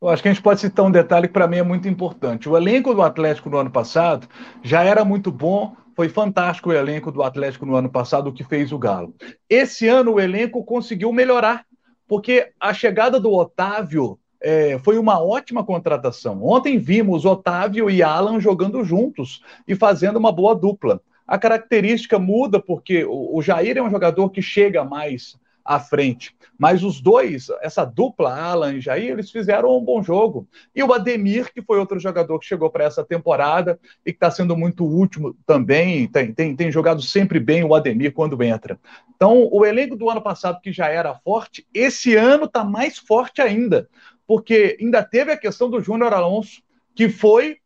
Eu 0.06 0.10
acho 0.10 0.22
que 0.22 0.28
a 0.28 0.32
gente 0.32 0.42
pode 0.42 0.60
citar 0.60 0.84
um 0.84 0.90
detalhe 0.90 1.26
que 1.26 1.32
para 1.32 1.48
mim 1.48 1.56
é 1.56 1.64
muito 1.64 1.88
importante. 1.88 2.48
O 2.48 2.56
elenco 2.56 2.94
do 2.94 3.02
Atlético 3.02 3.50
no 3.50 3.58
ano 3.58 3.72
passado 3.72 4.28
já 4.62 4.84
era 4.84 5.04
muito 5.04 5.32
bom, 5.32 5.74
foi 5.96 6.08
fantástico 6.08 6.70
o 6.70 6.72
elenco 6.72 7.10
do 7.10 7.24
Atlético 7.24 7.66
no 7.66 7.74
ano 7.74 7.90
passado, 7.90 8.28
o 8.28 8.32
que 8.32 8.44
fez 8.44 8.70
o 8.70 8.78
Galo. 8.78 9.12
Esse 9.50 9.88
ano 9.88 10.12
o 10.12 10.20
elenco 10.20 10.64
conseguiu 10.64 11.12
melhorar, 11.12 11.66
porque 12.06 12.52
a 12.60 12.72
chegada 12.72 13.18
do 13.18 13.32
Otávio 13.32 14.16
é, 14.40 14.78
foi 14.78 14.96
uma 14.96 15.20
ótima 15.20 15.64
contratação. 15.64 16.40
Ontem 16.40 16.78
vimos 16.78 17.24
Otávio 17.24 17.90
e 17.90 18.00
Alan 18.00 18.38
jogando 18.38 18.84
juntos 18.84 19.42
e 19.66 19.74
fazendo 19.74 20.20
uma 20.20 20.30
boa 20.30 20.54
dupla 20.54 21.00
a 21.26 21.38
característica 21.38 22.18
muda 22.18 22.60
porque 22.60 23.04
o, 23.04 23.42
Jair 23.42 23.76
é 23.76 23.82
um 23.82 23.90
jogador 23.90 24.30
que 24.30 24.40
chega 24.40 24.84
mais 24.84 25.36
à 25.66 25.80
frente. 25.80 26.34
Mas 26.58 26.82
os 26.82 27.00
dois, 27.00 27.48
essa 27.60 27.84
dupla, 27.84 28.34
Alan 28.34 28.74
e 28.74 28.80
Jair, 28.80 29.10
eles 29.10 29.30
fizeram 29.30 29.76
um 29.76 29.84
bom 29.84 30.02
jogo. 30.02 30.48
E 30.74 30.82
o 30.82 30.92
Ademir, 30.92 31.52
que 31.52 31.60
foi 31.60 31.78
outro 31.78 31.98
jogador 31.98 32.38
que 32.38 32.46
chegou 32.46 32.70
para 32.70 32.84
essa 32.84 33.04
temporada 33.04 33.78
e 34.04 34.12
que 34.12 34.16
está 34.16 34.30
sendo 34.30 34.56
muito 34.56 34.84
último 34.84 35.36
também, 35.46 36.06
tem, 36.08 36.32
tem, 36.32 36.56
tem 36.56 36.72
jogado 36.72 37.02
sempre 37.02 37.38
bem 37.38 37.62
o 37.62 37.74
Ademir 37.74 38.12
quando 38.12 38.42
entra. 38.42 38.78
Então, 39.14 39.48
o 39.52 39.64
elenco 39.64 39.96
do 39.96 40.08
ano 40.08 40.22
passado, 40.22 40.60
que 40.60 40.72
já 40.72 40.88
era 40.88 41.14
forte, 41.14 41.66
esse 41.74 42.14
ano 42.14 42.44
está 42.44 42.64
mais 42.64 42.96
forte 42.96 43.42
ainda, 43.42 43.88
porque 44.26 44.78
ainda 44.80 45.02
teve 45.02 45.32
a 45.32 45.36
questão 45.36 45.68
do 45.68 45.80
Júnior 45.80 46.14
Alonso, 46.14 46.62
que 46.94 47.08
foi 47.08 47.58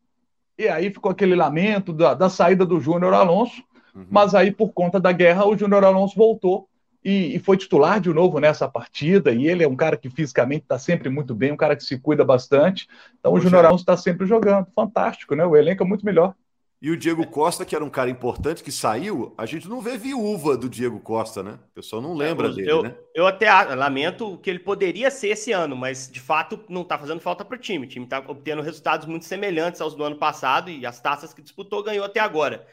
e 0.61 0.69
aí 0.69 0.91
ficou 0.91 1.11
aquele 1.11 1.35
lamento 1.35 1.91
da, 1.91 2.13
da 2.13 2.29
saída 2.29 2.67
do 2.67 2.79
Júnior 2.79 3.15
Alonso, 3.15 3.65
uhum. 3.95 4.05
mas 4.11 4.35
aí 4.35 4.51
por 4.51 4.75
conta 4.75 5.01
da 5.01 5.11
guerra 5.11 5.47
o 5.47 5.57
Júnior 5.57 5.85
Alonso 5.85 6.15
voltou 6.15 6.69
e, 7.05 7.37
e, 7.37 7.39
foi 7.39 7.57
titular 7.57 8.01
de 8.01 8.13
novo 8.13 8.39
nessa 8.39 8.69
partida. 8.69 9.33
E 9.33 9.47
ele 9.47 9.65
é 9.65 9.69
um 9.69 9.77
cara 9.77 9.97
que 9.97 10.11
fisicamente 10.11 10.63
está 10.63 10.79
sempre 10.79 11.09
muito 11.09 11.35
bem, 11.35 11.53
um 11.53 11.57
cara 11.57 11.75
que 11.75 11.85
se 11.85 11.99
cuida 11.99 12.25
bastante. 12.25 12.87
Então 13.19 13.33
o 13.33 13.41
Júnior 13.41 13.65
Alonso 13.65 13.83
está 13.83 13.97
sempre 13.97 14.27
jogando. 14.27 14.67
Fantástico, 14.75 15.35
né? 15.35 15.45
O 15.45 15.57
elenco 15.57 15.83
é 15.83 15.87
muito 15.87 16.05
melhor. 16.05 16.35
E 16.83 16.91
o 16.91 16.97
Diego 16.97 17.27
Costa, 17.27 17.63
que 17.63 17.77
era 17.77 17.85
um 17.85 17.91
cara 17.91 18.09
importante, 18.09 18.63
que 18.63 18.73
saiu, 18.73 19.35
a 19.37 19.45
gente 19.45 19.69
não 19.69 19.83
vê 19.83 19.99
viúva 19.99 20.57
do 20.57 20.67
Diego 20.67 20.99
Costa, 20.99 21.43
né? 21.43 21.59
O 21.73 21.75
pessoal 21.75 22.01
não 22.01 22.15
lembra 22.15 22.47
eu, 22.47 22.55
dele, 22.55 22.71
eu, 22.71 22.83
né? 22.83 22.95
Eu 23.15 23.27
até 23.27 23.53
lamento 23.75 24.39
que 24.39 24.49
ele 24.49 24.61
poderia 24.61 25.11
ser 25.11 25.29
esse 25.29 25.53
ano, 25.53 25.77
mas 25.77 26.11
de 26.11 26.21
fato 26.21 26.59
não 26.71 26.83
tá 26.83 26.99
fazendo 26.99 27.21
falta 27.21 27.45
para 27.45 27.55
o 27.55 27.61
time. 27.61 27.85
O 27.85 27.89
time 27.89 28.07
tá 28.07 28.25
obtendo 28.27 28.63
resultados 28.63 29.07
muito 29.07 29.27
semelhantes 29.27 29.79
aos 29.79 29.95
do 29.95 30.03
ano 30.03 30.17
passado 30.17 30.71
e 30.71 30.87
as 30.87 30.99
taças 30.99 31.35
que 31.35 31.43
disputou 31.43 31.83
ganhou 31.83 32.05
até 32.05 32.19
agora. 32.19 32.67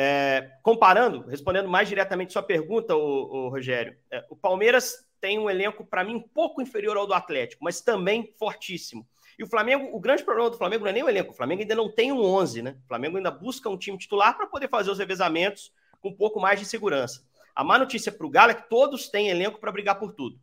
É, 0.00 0.52
comparando, 0.62 1.26
respondendo 1.26 1.68
mais 1.68 1.88
diretamente 1.88 2.32
sua 2.32 2.42
pergunta, 2.42 2.94
o, 2.94 3.00
o 3.00 3.48
Rogério, 3.48 3.96
é, 4.12 4.24
o 4.30 4.36
Palmeiras 4.36 5.04
tem 5.20 5.40
um 5.40 5.50
elenco, 5.50 5.84
para 5.84 6.04
mim, 6.04 6.14
um 6.14 6.22
pouco 6.22 6.62
inferior 6.62 6.96
ao 6.96 7.04
do 7.04 7.14
Atlético, 7.14 7.64
mas 7.64 7.80
também 7.80 8.32
fortíssimo. 8.38 9.04
E 9.36 9.42
o 9.42 9.46
Flamengo, 9.48 9.88
o 9.92 9.98
grande 9.98 10.22
problema 10.22 10.50
do 10.50 10.56
Flamengo 10.56 10.84
não 10.84 10.90
é 10.90 10.92
nem 10.92 11.02
o 11.02 11.08
elenco, 11.08 11.32
o 11.32 11.36
Flamengo 11.36 11.62
ainda 11.62 11.74
não 11.74 11.90
tem 11.90 12.12
um 12.12 12.22
11, 12.22 12.62
né? 12.62 12.76
O 12.84 12.86
Flamengo 12.86 13.16
ainda 13.16 13.32
busca 13.32 13.68
um 13.68 13.76
time 13.76 13.98
titular 13.98 14.36
para 14.36 14.46
poder 14.46 14.68
fazer 14.68 14.88
os 14.88 15.00
revezamentos 15.00 15.72
com 16.00 16.10
um 16.10 16.16
pouco 16.16 16.38
mais 16.38 16.60
de 16.60 16.66
segurança. 16.66 17.26
A 17.52 17.64
má 17.64 17.76
notícia 17.76 18.12
para 18.12 18.24
o 18.24 18.30
Galo 18.30 18.52
é 18.52 18.54
que 18.54 18.68
todos 18.68 19.08
têm 19.08 19.30
elenco 19.30 19.58
para 19.58 19.72
brigar 19.72 19.98
por 19.98 20.12
tudo. 20.12 20.38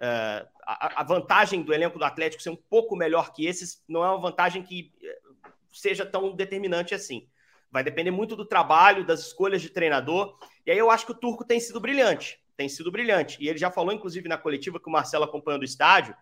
É, 0.00 0.46
a, 0.64 1.00
a, 1.00 1.04
vantagem 1.04 1.62
do 1.62 1.72
elenco 1.72 1.96
do 1.96 2.04
Atlético 2.04 2.42
ser 2.42 2.50
um 2.50 2.56
pouco 2.56 2.96
melhor 2.96 3.32
que 3.32 3.46
esses 3.46 3.84
não 3.88 4.04
é 4.04 4.08
uma 4.08 4.20
vantagem 4.20 4.64
que 4.64 4.92
é, 5.00 5.18
seja 5.72 6.04
tão 6.04 6.34
determinante 6.34 6.92
assim. 6.92 7.28
Vai 7.76 7.84
depender 7.84 8.10
muito 8.10 8.34
do 8.34 8.46
trabalho, 8.46 9.04
das 9.04 9.20
escolhas 9.20 9.60
de 9.60 9.68
treinador. 9.68 10.38
E 10.64 10.70
aí 10.70 10.78
eu 10.78 10.90
acho 10.90 11.04
que 11.04 11.12
o 11.12 11.14
Turco 11.14 11.44
tem 11.44 11.60
sido 11.60 11.78
brilhante. 11.78 12.40
Tem 12.56 12.70
sido 12.70 12.90
brilhante. 12.90 13.36
E 13.38 13.50
ele 13.50 13.58
já 13.58 13.70
falou, 13.70 13.92
inclusive, 13.92 14.26
na 14.30 14.38
coletiva 14.38 14.80
que 14.80 14.88
o 14.88 14.90
Marcelo 14.90 15.24
acompanhando 15.24 15.60
o 15.60 15.66
estádio. 15.66 16.16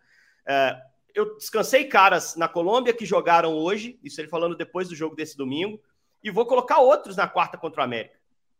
É, 0.44 0.76
eu 1.14 1.36
descansei 1.36 1.84
caras 1.84 2.34
na 2.34 2.48
Colômbia 2.48 2.92
que 2.92 3.06
jogaram 3.06 3.54
hoje, 3.54 4.00
isso 4.02 4.20
ele 4.20 4.26
falando 4.26 4.56
depois 4.56 4.88
do 4.88 4.96
jogo 4.96 5.14
desse 5.14 5.36
domingo, 5.36 5.80
e 6.24 6.28
vou 6.28 6.44
colocar 6.44 6.80
outros 6.80 7.14
na 7.14 7.28
quarta 7.28 7.56
contra 7.56 7.82
o 7.82 7.84
América. 7.84 8.18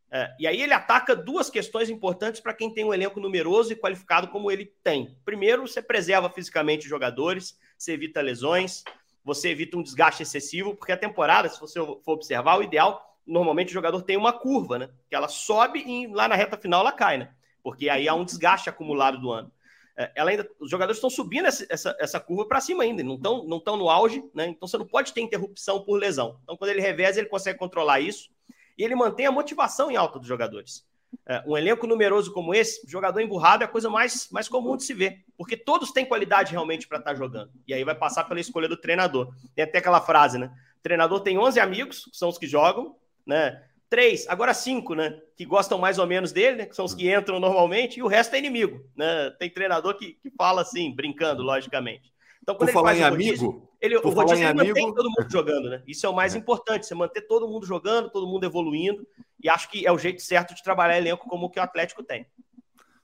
É, 0.09 0.33
e 0.39 0.47
aí 0.47 0.63
ele 0.63 0.73
ataca 0.73 1.17
duas 1.17 1.51
questões 1.51 1.91
importantes 1.91 2.41
para 2.41 2.55
quem 2.55 2.73
tem 2.73 2.85
um 2.85 2.95
elenco 2.95 3.19
numeroso 3.19 3.73
e 3.73 3.77
qualificado 3.77 4.29
como 4.29 4.53
ele 4.53 4.73
tem. 4.85 5.19
Primeiro, 5.25 5.67
você 5.67 5.83
preserva 5.83 6.31
fisicamente 6.31 6.83
os 6.83 6.89
jogadores, 6.89 7.59
você 7.77 7.95
evita 7.95 8.21
lesões, 8.21 8.85
você 9.25 9.49
evita 9.49 9.77
um 9.77 9.83
desgaste 9.83 10.23
excessivo, 10.23 10.75
porque 10.75 10.93
a 10.93 10.97
temporada, 10.97 11.49
se 11.49 11.59
você 11.59 11.81
for 11.81 12.13
observar, 12.13 12.59
o 12.59 12.63
ideal, 12.63 13.19
normalmente 13.27 13.71
o 13.71 13.73
jogador 13.73 14.03
tem 14.03 14.17
uma 14.17 14.33
curva, 14.33 14.79
né? 14.79 14.91
Que 15.09 15.17
ela 15.17 15.29
sobe 15.29 15.81
e 15.81 16.07
lá 16.07 16.29
na 16.29 16.35
reta 16.35 16.59
final 16.59 16.81
ela 16.81 16.93
cai, 16.93 17.19
né? 17.19 17.33
Porque 17.63 17.89
aí 17.89 18.07
há 18.07 18.15
um 18.15 18.25
desgaste 18.25 18.69
acumulado 18.69 19.19
do 19.19 19.33
ano. 19.33 19.51
É, 19.97 20.13
ela 20.15 20.31
ainda, 20.31 20.49
os 20.61 20.69
jogadores 20.71 20.99
estão 20.99 21.09
subindo 21.09 21.47
essa, 21.47 21.65
essa, 21.71 21.97
essa 21.99 22.21
curva 22.21 22.47
para 22.47 22.61
cima 22.61 22.83
ainda, 22.83 23.03
não 23.03 23.15
estão 23.15 23.45
não 23.45 23.61
tão 23.61 23.77
no 23.77 23.89
auge, 23.89 24.23
né? 24.35 24.49
Então 24.49 24.69
você 24.69 24.77
não 24.77 24.87
pode 24.87 25.13
ter 25.13 25.21
interrupção 25.21 25.83
por 25.83 25.99
lesão. 25.99 26.39
Então, 26.43 26.57
quando 26.57 26.71
ele 26.71 26.81
reveza, 26.81 27.21
ele 27.21 27.29
consegue 27.29 27.59
controlar 27.59 28.01
isso 28.01 28.29
e 28.77 28.85
ele 28.85 28.95
mantém 28.95 29.27
a 29.27 29.33
motivação 29.33 29.91
em 29.91 29.97
alta 29.97 30.19
dos 30.19 30.29
jogadores. 30.29 30.85
É, 31.27 31.43
um 31.47 31.57
elenco 31.57 31.87
numeroso 31.87 32.33
como 32.33 32.55
esse, 32.55 32.89
jogador 32.89 33.21
emburrado 33.21 33.63
é 33.63 33.67
a 33.67 33.69
coisa 33.69 33.89
mais, 33.89 34.29
mais 34.31 34.49
comum 34.49 34.77
de 34.77 34.85
se 34.85 34.95
ver, 34.95 35.25
porque 35.37 35.57
todos 35.57 35.93
têm 35.93 36.05
qualidade 36.05 36.53
realmente 36.53 36.87
para 36.87 36.99
estar 36.99 37.13
tá 37.13 37.17
jogando. 37.17 37.51
E 37.67 37.75
aí 37.75 37.85
vai 37.85 37.95
passar 37.95 38.25
pela 38.25 38.41
escolha 38.41 38.69
do 38.69 38.77
treinador. 38.77 39.33
Tem 39.55 39.65
até 39.65 39.79
aquela 39.79 40.01
frase, 40.01 40.39
né? 40.39 40.51
O 40.79 40.83
treinador 40.83 41.21
tem 41.21 41.39
11 41.39 41.61
amigos, 41.61 42.05
que 42.05 42.17
são 42.17 42.29
os 42.29 42.39
que 42.39 42.47
jogam, 42.47 42.97
né? 43.27 43.63
três, 43.95 44.27
agora 44.29 44.53
cinco, 44.53 44.93
né? 44.93 45.17
Que 45.37 45.45
gostam 45.45 45.79
mais 45.79 46.01
ou 46.01 46.07
menos 46.07 46.33
dele, 46.33 46.57
né? 46.57 46.67
Que 46.67 46.75
são 46.75 46.85
os 46.85 46.95
que 46.95 47.15
entram 47.15 47.39
normalmente, 47.39 48.01
e 48.01 48.03
o 48.03 48.09
resto 48.09 48.35
é 48.35 48.41
inimigo, 48.41 48.85
né? 48.97 49.31
Tem 49.39 49.49
treinador 49.49 49.95
que, 49.97 50.15
que 50.15 50.31
fala 50.37 50.63
assim, 50.63 50.93
brincando, 50.93 51.45
logicamente. 51.45 52.13
Então, 52.43 52.57
quando 52.57 52.71
Por 52.71 52.75
falar 52.75 52.97
em 52.97 53.05
amigo, 53.05 53.71
ele, 53.85 53.97
o 53.97 54.09
rodízio 54.09 54.47
ele 54.47 54.55
mantém 54.55 54.95
todo 54.95 55.11
mundo 55.11 55.31
jogando, 55.31 55.69
né? 55.69 55.83
Isso 55.87 56.07
é 56.07 56.09
o 56.09 56.15
mais 56.15 56.35
é. 56.35 56.39
importante, 56.39 56.87
você 56.87 56.95
manter 56.95 57.23
todo 57.23 57.47
mundo 57.47 57.67
jogando, 57.67 58.11
todo 58.11 58.27
mundo 58.27 58.45
evoluindo, 58.45 59.07
e 59.43 59.49
acho 59.49 59.69
que 59.71 59.87
é 59.87 59.93
o 59.93 59.99
jeito 59.99 60.23
certo 60.23 60.55
de 60.55 60.63
trabalhar 60.63 60.97
elenco 60.97 61.29
como 61.29 61.47
o 61.47 61.51
que 61.51 61.61
o 61.61 61.63
Atlético 61.63 62.03
tem. 62.03 62.27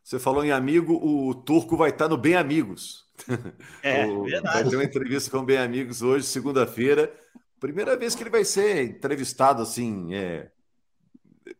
Você 0.02 0.18
falou 0.18 0.42
em 0.44 0.50
amigo, 0.50 0.94
o 0.94 1.34
Turco 1.34 1.76
vai 1.76 1.90
estar 1.90 2.08
no 2.08 2.16
Bem 2.16 2.34
Amigos. 2.34 3.08
É, 3.82 4.06
o, 4.06 4.25
verdade. 4.25 4.62
Vai 4.62 4.70
ter 4.70 4.76
uma 4.76 4.84
entrevista 4.84 5.30
com 5.30 5.38
o 5.38 5.44
Bem 5.44 5.58
Amigos 5.58 6.00
hoje, 6.00 6.25
segunda-feira. 6.25 7.12
Primeira 7.58 7.94
vez 7.94 8.14
que 8.14 8.22
ele 8.22 8.30
vai 8.30 8.44
ser 8.44 8.82
entrevistado 8.84 9.60
assim, 9.60 10.14
é, 10.14 10.50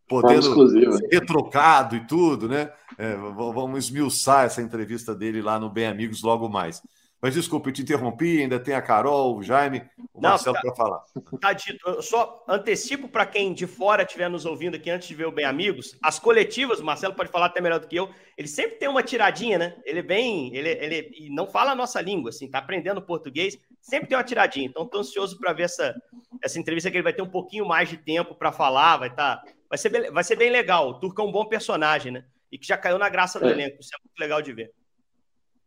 podendo 0.09 0.69
ser 0.69 1.09
retrocado 1.13 1.95
e 1.97 2.07
tudo, 2.07 2.49
né? 2.49 2.73
É, 2.97 3.15
vamos 3.15 3.85
esmiuçar 3.85 4.47
essa 4.47 4.63
entrevista 4.63 5.15
dele 5.15 5.43
lá 5.43 5.61
no 5.61 5.69
Bem 5.69 5.87
Amigos 5.87 6.23
logo 6.23 6.49
mais. 6.49 6.83
Mas 7.23 7.35
desculpe, 7.35 7.69
eu 7.69 7.73
te 7.73 7.83
interrompi, 7.83 8.41
ainda 8.41 8.59
tem 8.59 8.75
a 8.75 8.81
Carol, 8.81 9.37
o 9.37 9.43
Jaime, 9.43 9.83
o 10.15 10.21
Não, 10.23 10.31
Marcelo 10.31 10.57
para 10.59 10.75
falar. 10.75 11.05
Tá 11.39 11.53
dito. 11.53 11.87
Eu 11.87 12.03
só 12.03 12.43
antecipo 12.49 13.09
para 13.09 13.27
quem 13.27 13.53
de 13.53 13.67
fora 13.67 14.05
estiver 14.05 14.31
nos 14.31 14.47
ouvindo 14.47 14.77
aqui 14.77 14.89
antes 14.89 15.07
de 15.07 15.15
ver 15.15 15.27
o 15.27 15.33
Bem 15.33 15.45
Amigos, 15.45 15.99
as 16.03 16.19
coletivas, 16.19 16.81
o 16.81 16.85
Marcelo 16.85 17.15
pode 17.15 17.31
falar 17.31 17.47
até 17.47 17.61
melhor 17.61 17.79
do 17.79 17.87
que 17.87 17.97
eu, 17.97 18.09
ele 18.39 18.49
sempre 18.49 18.77
tem 18.77 18.89
uma 18.89 19.03
tiradinha, 19.03 19.59
né? 19.59 19.77
Ele 19.85 20.01
vem, 20.01 20.55
ele, 20.57 20.71
ele 20.71 21.29
não 21.31 21.47
fala 21.47 21.73
a 21.73 21.75
nossa 21.75 22.01
língua, 22.01 22.31
assim, 22.31 22.49
tá 22.49 22.59
aprendendo 22.59 23.03
português, 23.03 23.59
sempre 23.83 24.09
tem 24.09 24.17
uma 24.17 24.25
tiradinha. 24.25 24.67
Então, 24.67 24.85
estou 24.85 25.01
ansioso 25.01 25.39
para 25.39 25.53
ver 25.53 25.65
essa, 25.65 25.95
essa 26.43 26.59
entrevista 26.59 26.91
que 26.91 26.97
ele 26.97 27.05
vai 27.05 27.13
ter 27.13 27.23
um 27.23 27.29
pouquinho 27.29 27.67
mais 27.67 27.91
de 27.91 27.99
tempo 27.99 28.35
para 28.35 28.51
falar, 28.51 28.97
vai 28.97 29.09
estar. 29.09 29.37
Tá, 29.37 29.53
vai, 29.69 29.77
ser, 29.77 30.11
vai 30.11 30.25
ser 30.25 30.37
bem 30.37 30.51
legal. 30.51 30.89
O 30.89 30.95
Turco 30.95 31.21
é 31.21 31.25
um 31.25 31.33
bom 31.33 31.45
personagem, 31.45 32.13
né? 32.13 32.25
E 32.51 32.59
que 32.59 32.67
já 32.67 32.79
caiu 32.79 32.99
na 32.99 33.09
graça 33.11 33.39
do 33.39 33.47
é. 33.47 33.51
elenco. 33.51 33.77
Isso 33.79 33.95
é 33.95 33.99
muito 34.03 34.19
legal 34.19 34.41
de 34.41 34.53
ver. 34.53 34.73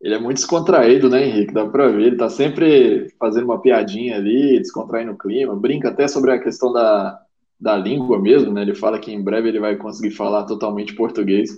Ele 0.03 0.15
é 0.15 0.19
muito 0.19 0.35
descontraído, 0.35 1.09
né, 1.09 1.25
Henrique? 1.25 1.53
Dá 1.53 1.65
pra 1.65 1.87
ver. 1.87 2.07
Ele 2.07 2.17
tá 2.17 2.29
sempre 2.29 3.07
fazendo 3.17 3.45
uma 3.45 3.61
piadinha 3.61 4.17
ali, 4.17 4.59
descontraindo 4.59 5.13
o 5.13 5.17
clima. 5.17 5.55
Brinca 5.55 5.89
até 5.89 6.09
sobre 6.09 6.31
a 6.31 6.39
questão 6.39 6.73
da, 6.73 7.21
da 7.57 7.77
língua 7.77 8.21
mesmo, 8.21 8.51
né? 8.51 8.63
Ele 8.63 8.75
fala 8.75 8.99
que 8.99 9.13
em 9.13 9.23
breve 9.23 9.47
ele 9.47 9.61
vai 9.61 9.77
conseguir 9.77 10.11
falar 10.11 10.43
totalmente 10.43 10.93
português. 10.93 11.51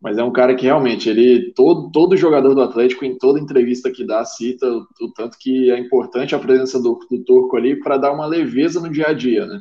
Mas 0.00 0.16
é 0.16 0.24
um 0.24 0.32
cara 0.32 0.54
que 0.54 0.64
realmente, 0.64 1.10
ele 1.10 1.52
todo, 1.52 1.90
todo 1.92 2.16
jogador 2.16 2.54
do 2.54 2.62
Atlético, 2.62 3.04
em 3.04 3.18
toda 3.18 3.38
entrevista 3.38 3.90
que 3.90 4.06
dá, 4.06 4.24
cita 4.24 4.66
o, 4.66 4.86
o 5.02 5.12
tanto 5.14 5.36
que 5.38 5.70
é 5.70 5.78
importante 5.78 6.34
a 6.34 6.38
presença 6.38 6.80
do, 6.80 6.98
do 7.10 7.22
Turco 7.22 7.58
ali 7.58 7.76
para 7.76 7.98
dar 7.98 8.12
uma 8.12 8.26
leveza 8.26 8.80
no 8.80 8.90
dia 8.90 9.08
a 9.08 9.12
dia, 9.12 9.44
né? 9.44 9.60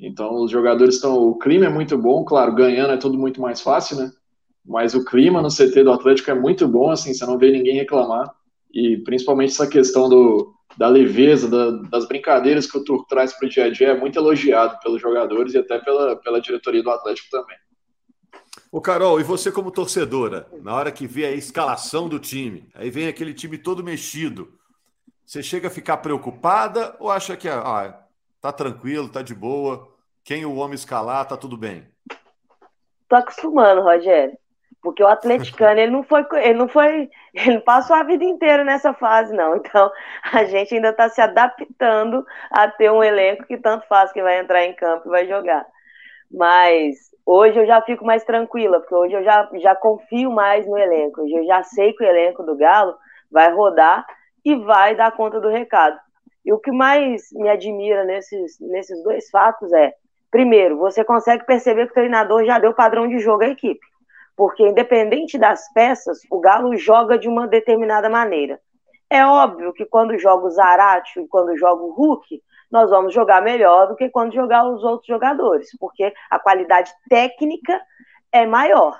Então 0.00 0.42
os 0.42 0.50
jogadores 0.50 0.96
estão. 0.96 1.16
O 1.16 1.38
clima 1.38 1.66
é 1.66 1.70
muito 1.70 1.96
bom, 1.96 2.24
claro, 2.24 2.52
ganhando 2.52 2.92
é 2.92 2.96
tudo 2.96 3.16
muito 3.16 3.40
mais 3.40 3.60
fácil, 3.60 3.96
né? 3.96 4.10
Mas 4.64 4.94
o 4.94 5.04
clima 5.04 5.42
no 5.42 5.48
CT 5.48 5.84
do 5.84 5.92
Atlético 5.92 6.30
é 6.30 6.34
muito 6.34 6.68
bom, 6.68 6.90
assim, 6.90 7.14
você 7.14 7.24
não 7.26 7.38
vê 7.38 7.50
ninguém 7.50 7.74
reclamar, 7.74 8.32
e 8.72 8.98
principalmente 8.98 9.52
essa 9.52 9.66
questão 9.66 10.08
do, 10.08 10.54
da 10.76 10.88
leveza, 10.88 11.48
da, 11.48 11.70
das 11.88 12.06
brincadeiras 12.06 12.70
que 12.70 12.78
o 12.78 12.84
Turco 12.84 13.06
traz 13.08 13.32
para 13.32 13.46
o 13.46 13.50
dia 13.50 13.64
a 13.64 13.70
dia 13.70 13.88
é 13.88 13.98
muito 13.98 14.18
elogiado 14.18 14.78
pelos 14.80 15.00
jogadores 15.00 15.54
e 15.54 15.58
até 15.58 15.78
pela, 15.78 16.16
pela 16.16 16.40
diretoria 16.40 16.82
do 16.82 16.90
Atlético 16.90 17.28
também. 17.30 17.56
O 18.70 18.80
Carol, 18.80 19.20
e 19.20 19.24
você 19.24 19.50
como 19.50 19.72
torcedora, 19.72 20.46
na 20.62 20.74
hora 20.74 20.92
que 20.92 21.06
vê 21.06 21.26
a 21.26 21.32
escalação 21.32 22.08
do 22.08 22.20
time, 22.20 22.68
aí 22.74 22.88
vem 22.88 23.08
aquele 23.08 23.34
time 23.34 23.58
todo 23.58 23.82
mexido, 23.82 24.52
você 25.26 25.42
chega 25.42 25.66
a 25.66 25.70
ficar 25.70 25.96
preocupada 25.96 26.96
ou 27.00 27.10
acha 27.10 27.36
que 27.36 27.48
ah, 27.48 28.00
tá 28.40 28.52
tranquilo, 28.52 29.08
tá 29.08 29.22
de 29.22 29.34
boa, 29.34 29.88
quem 30.24 30.44
o 30.44 30.54
homem 30.56 30.74
escalar, 30.74 31.26
tá 31.26 31.36
tudo 31.36 31.56
bem? 31.56 31.88
Tô 33.08 33.16
acostumando, 33.16 33.82
Rogério. 33.82 34.38
Porque 34.82 35.02
o 35.02 35.08
atleticano, 35.08 35.78
ele 35.78 35.92
não 35.92 36.02
foi, 36.02 36.24
ele 36.42 36.54
não 36.54 36.68
foi, 36.68 37.10
ele 37.34 37.54
não 37.54 37.60
passou 37.60 37.94
a 37.94 38.02
vida 38.02 38.24
inteira 38.24 38.64
nessa 38.64 38.94
fase, 38.94 39.34
não. 39.34 39.56
Então, 39.56 39.90
a 40.32 40.44
gente 40.44 40.74
ainda 40.74 40.88
está 40.90 41.08
se 41.08 41.20
adaptando 41.20 42.24
a 42.50 42.68
ter 42.68 42.90
um 42.90 43.04
elenco 43.04 43.46
que 43.46 43.58
tanto 43.58 43.86
faz 43.86 44.10
que 44.12 44.22
vai 44.22 44.40
entrar 44.40 44.64
em 44.64 44.74
campo 44.74 45.08
e 45.08 45.10
vai 45.10 45.26
jogar. 45.26 45.66
Mas 46.30 47.10
hoje 47.26 47.58
eu 47.58 47.66
já 47.66 47.82
fico 47.82 48.04
mais 48.04 48.24
tranquila, 48.24 48.80
porque 48.80 48.94
hoje 48.94 49.14
eu 49.14 49.24
já, 49.24 49.48
já 49.54 49.74
confio 49.74 50.30
mais 50.30 50.66
no 50.66 50.78
elenco. 50.78 51.22
Hoje 51.22 51.34
eu 51.34 51.44
já 51.44 51.62
sei 51.62 51.92
que 51.92 52.02
o 52.02 52.06
elenco 52.06 52.42
do 52.42 52.56
Galo 52.56 52.94
vai 53.30 53.52
rodar 53.52 54.06
e 54.44 54.56
vai 54.56 54.94
dar 54.94 55.12
conta 55.12 55.40
do 55.40 55.48
recado. 55.48 55.98
E 56.44 56.52
o 56.52 56.58
que 56.58 56.72
mais 56.72 57.30
me 57.32 57.50
admira 57.50 58.04
nesses, 58.04 58.58
nesses 58.60 59.02
dois 59.02 59.28
fatos 59.28 59.70
é, 59.74 59.92
primeiro, 60.30 60.78
você 60.78 61.04
consegue 61.04 61.44
perceber 61.44 61.84
que 61.86 61.92
o 61.92 61.94
treinador 61.94 62.44
já 62.46 62.58
deu 62.58 62.72
padrão 62.72 63.06
de 63.06 63.18
jogo 63.18 63.42
à 63.42 63.48
equipe 63.48 63.89
porque 64.40 64.66
independente 64.66 65.36
das 65.36 65.70
peças, 65.74 66.20
o 66.30 66.40
Galo 66.40 66.74
joga 66.74 67.18
de 67.18 67.28
uma 67.28 67.46
determinada 67.46 68.08
maneira. 68.08 68.58
É 69.10 69.22
óbvio 69.22 69.70
que 69.70 69.84
quando 69.84 70.18
joga 70.18 70.46
o 70.46 70.50
Zaratio 70.50 71.24
e 71.24 71.28
quando 71.28 71.58
joga 71.58 71.82
o 71.82 71.90
Hulk, 71.90 72.42
nós 72.72 72.88
vamos 72.88 73.12
jogar 73.12 73.42
melhor 73.42 73.88
do 73.88 73.96
que 73.96 74.08
quando 74.08 74.32
jogar 74.32 74.66
os 74.66 74.82
outros 74.82 75.06
jogadores, 75.06 75.68
porque 75.78 76.14
a 76.30 76.38
qualidade 76.38 76.90
técnica 77.10 77.78
é 78.32 78.46
maior. 78.46 78.98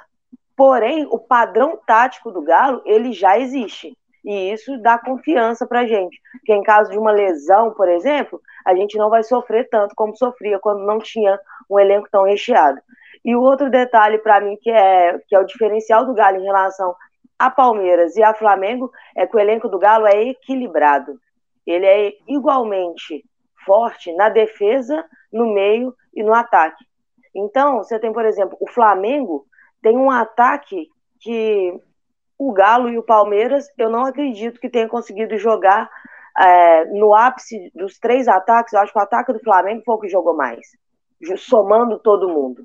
Porém, 0.55 1.09
o 1.11 1.19
padrão 1.19 1.81
tático 1.87 2.31
do 2.31 2.43
Galo, 2.43 2.83
ele 2.85 3.15
já 3.15 3.39
existe. 3.39 3.97
E 4.23 4.53
isso 4.53 4.77
dá 4.83 4.99
confiança 4.99 5.67
para 5.67 5.81
a 5.81 5.87
gente. 5.87 6.21
Porque 6.33 6.53
em 6.53 6.63
caso 6.63 6.91
de 6.91 6.99
uma 6.99 7.13
lesão, 7.13 7.73
por 7.73 7.89
exemplo, 7.89 8.43
a 8.67 8.75
gente 8.75 8.99
não 8.99 9.09
vai 9.09 9.23
sofrer 9.23 9.71
tanto 9.71 9.95
como 9.95 10.15
sofria 10.15 10.59
quando 10.59 10.85
não 10.85 10.99
tinha 10.99 11.41
um 11.71 11.79
elenco 11.79 12.11
tão 12.13 12.25
recheado. 12.25 12.79
E 13.25 13.35
o 13.37 13.41
outro 13.41 13.71
detalhe 13.71 14.19
para 14.19 14.41
mim 14.41 14.57
que 14.61 14.71
é, 14.71 15.19
que 15.29 15.35
é 15.35 15.39
o 15.39 15.45
diferencial 15.45 16.07
do 16.07 16.15
Galo 16.15 16.39
em 16.39 16.45
relação 16.45 16.95
a 17.39 17.51
Palmeiras 17.51 18.17
e 18.17 18.23
a 18.23 18.35
Flamengo 18.35 18.91
é 19.17 19.27
que 19.27 19.35
o 19.35 19.41
elenco 19.41 19.69
do 19.69 19.79
Galo 19.79 20.07
é 20.07 20.29
equilibrado. 20.29 21.19
Ele 21.67 21.87
é 21.87 22.13
igualmente 22.29 23.25
forte 23.65 24.13
na 24.15 24.29
defesa, 24.29 25.05
no 25.33 25.53
meio 25.53 25.95
e 26.15 26.23
no 26.23 26.35
ataque. 26.35 26.85
Então, 27.35 27.79
você 27.79 27.99
tem, 27.99 28.13
por 28.13 28.25
exemplo, 28.25 28.59
o 28.61 28.69
Flamengo 28.69 29.47
tem 29.83 29.97
um 29.97 30.11
ataque 30.11 30.89
que 31.19 31.73
o 32.39 32.53
Galo 32.53 32.89
e 32.89 32.99
o 32.99 33.03
Palmeiras, 33.03 33.69
eu 33.79 33.89
não 33.89 34.05
acredito 34.05 34.61
que 34.61 34.69
tenha 34.69 34.89
conseguido 34.89 35.37
jogar 35.39 35.91
é, 36.39 36.85
no 36.87 37.15
ápice 37.15 37.71
dos 37.75 37.99
três 37.99 38.29
ataques. 38.29 38.73
Eu 38.73 38.81
acho 38.81 38.93
que 38.93 38.99
o 38.99 39.03
ataque 39.03 39.33
do 39.33 39.41
Flamengo 39.41 39.83
foi 39.85 39.95
o 39.95 39.99
que 39.99 40.09
jogou 40.09 40.35
mais, 40.35 40.67
somando 41.37 41.99
todo 41.99 42.29
mundo. 42.29 42.63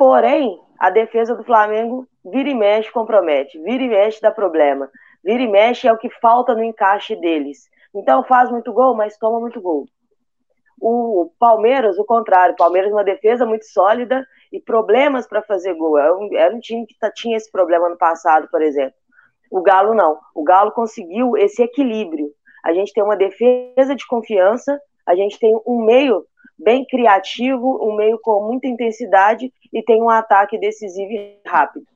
Porém, 0.00 0.58
a 0.78 0.88
defesa 0.88 1.34
do 1.34 1.44
Flamengo 1.44 2.08
vira 2.24 2.48
e 2.48 2.54
mexe, 2.54 2.90
compromete, 2.90 3.62
vira 3.62 3.82
e 3.82 3.88
mexe, 3.90 4.18
dá 4.18 4.30
problema. 4.30 4.90
Vira 5.22 5.42
e 5.42 5.46
mexe 5.46 5.86
é 5.86 5.92
o 5.92 5.98
que 5.98 6.08
falta 6.22 6.54
no 6.54 6.64
encaixe 6.64 7.14
deles. 7.16 7.68
Então 7.94 8.24
faz 8.24 8.50
muito 8.50 8.72
gol, 8.72 8.96
mas 8.96 9.18
toma 9.18 9.38
muito 9.38 9.60
gol. 9.60 9.84
O 10.80 11.30
Palmeiras, 11.38 11.98
o 11.98 12.04
contrário, 12.06 12.54
o 12.54 12.56
Palmeiras 12.56 12.90
uma 12.90 13.04
defesa 13.04 13.44
muito 13.44 13.66
sólida 13.66 14.26
e 14.50 14.58
problemas 14.58 15.26
para 15.28 15.42
fazer 15.42 15.74
gol. 15.74 15.98
Era 15.98 16.16
um, 16.16 16.34
era 16.34 16.56
um 16.56 16.60
time 16.60 16.86
que 16.86 16.98
tá, 16.98 17.10
tinha 17.14 17.36
esse 17.36 17.52
problema 17.52 17.86
no 17.90 17.98
passado, 17.98 18.48
por 18.50 18.62
exemplo. 18.62 18.94
O 19.50 19.60
Galo 19.60 19.94
não. 19.94 20.18
O 20.34 20.42
Galo 20.42 20.72
conseguiu 20.72 21.36
esse 21.36 21.62
equilíbrio. 21.62 22.30
A 22.64 22.72
gente 22.72 22.94
tem 22.94 23.04
uma 23.04 23.18
defesa 23.18 23.94
de 23.94 24.06
confiança, 24.06 24.80
a 25.06 25.14
gente 25.14 25.38
tem 25.38 25.54
um 25.66 25.84
meio 25.84 26.24
bem 26.58 26.86
criativo, 26.86 27.78
um 27.82 27.94
meio 27.96 28.18
com 28.18 28.46
muita 28.46 28.66
intensidade 28.66 29.52
e 29.72 29.82
tem 29.82 30.02
um 30.02 30.10
ataque 30.10 30.58
decisivo 30.58 31.12
e 31.12 31.40
rápido. 31.46 31.86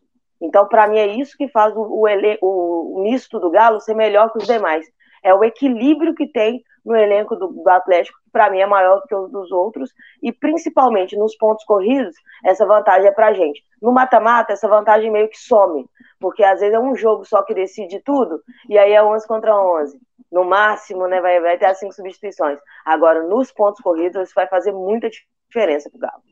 Então, 0.40 0.68
para 0.68 0.86
mim, 0.86 0.98
é 0.98 1.06
isso 1.06 1.36
que 1.36 1.48
faz 1.48 1.74
o, 1.74 1.80
o, 1.80 2.06
o, 2.42 3.02
misto 3.02 3.38
do 3.40 3.50
Galo 3.50 3.80
ser 3.80 3.94
melhor 3.94 4.30
que 4.30 4.38
os 4.38 4.46
demais. 4.46 4.86
É 5.22 5.32
o 5.32 5.42
equilíbrio 5.42 6.14
que 6.14 6.26
tem 6.26 6.62
no 6.84 6.94
elenco 6.94 7.34
do, 7.34 7.48
do 7.48 7.70
Atlético, 7.70 8.18
que 8.24 8.30
para 8.30 8.50
mim 8.50 8.60
é 8.60 8.66
maior 8.66 9.00
que 9.08 9.14
o 9.14 9.26
dos 9.26 9.50
outros, 9.50 9.90
e 10.22 10.30
principalmente 10.30 11.16
nos 11.16 11.34
pontos 11.36 11.64
corridos, 11.64 12.14
essa 12.44 12.66
vantagem 12.66 13.08
é 13.08 13.12
para 13.12 13.28
a 13.28 13.32
gente. 13.32 13.62
No 13.80 13.90
mata-mata, 13.90 14.52
essa 14.52 14.68
vantagem 14.68 15.10
meio 15.10 15.28
que 15.30 15.38
some, 15.38 15.86
porque 16.20 16.44
às 16.44 16.60
vezes 16.60 16.74
é 16.74 16.78
um 16.78 16.94
jogo 16.94 17.24
só 17.24 17.42
que 17.42 17.54
decide 17.54 18.00
tudo, 18.00 18.42
e 18.68 18.76
aí 18.76 18.92
é 18.92 19.02
11 19.02 19.26
contra 19.26 19.56
11 19.56 19.98
no 20.34 20.44
máximo, 20.44 21.06
né, 21.06 21.20
vai, 21.20 21.40
vai 21.40 21.56
ter 21.56 21.66
as 21.66 21.78
cinco 21.78 21.94
substituições. 21.94 22.58
Agora, 22.84 23.22
nos 23.22 23.52
pontos 23.52 23.80
corridos, 23.80 24.20
isso 24.24 24.34
vai 24.34 24.48
fazer 24.48 24.72
muita 24.72 25.08
diferença 25.08 25.88
para 25.88 25.96
o 25.96 26.00
Galo. 26.00 26.22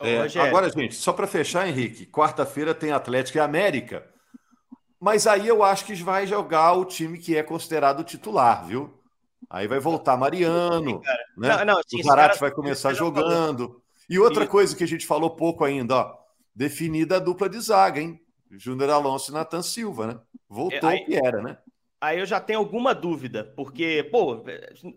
É, 0.00 0.40
agora, 0.40 0.68
gente, 0.70 0.94
só 0.94 1.12
para 1.12 1.26
fechar, 1.26 1.68
Henrique, 1.68 2.06
quarta-feira 2.06 2.74
tem 2.74 2.90
Atlético 2.90 3.38
e 3.38 3.40
América. 3.40 4.04
Mas 5.00 5.26
aí 5.26 5.46
eu 5.46 5.62
acho 5.62 5.84
que 5.84 5.94
vai 5.94 6.26
jogar 6.26 6.72
o 6.72 6.84
time 6.84 7.18
que 7.18 7.36
é 7.36 7.42
considerado 7.42 8.02
titular, 8.02 8.66
viu? 8.66 8.92
Aí 9.48 9.68
vai 9.68 9.78
voltar 9.78 10.16
Mariano, 10.16 11.00
né? 11.36 11.56
Não, 11.58 11.64
não, 11.64 11.80
sim, 11.86 12.00
o 12.00 12.02
Zarate 12.02 12.40
vai 12.40 12.50
começar 12.50 12.92
jogando. 12.94 13.80
E 14.08 14.18
outra 14.18 14.46
coisa 14.46 14.74
que 14.74 14.84
a 14.84 14.88
gente 14.88 15.06
falou 15.06 15.30
pouco 15.30 15.64
ainda, 15.64 15.96
ó, 15.96 16.16
definida 16.54 17.16
a 17.16 17.20
dupla 17.20 17.48
de 17.48 17.60
zaga, 17.60 18.00
hein? 18.00 18.20
Júnior 18.50 18.90
Alonso 18.90 19.30
e 19.30 19.34
Nathan 19.34 19.62
Silva, 19.62 20.06
né? 20.06 20.18
Voltou 20.48 20.88
é, 20.88 20.94
aí, 20.94 21.02
o 21.02 21.06
que 21.06 21.16
era, 21.16 21.42
né? 21.42 21.58
Aí 22.04 22.18
eu 22.18 22.26
já 22.26 22.38
tenho 22.38 22.58
alguma 22.58 22.94
dúvida, 22.94 23.50
porque, 23.56 24.06
pô, 24.12 24.44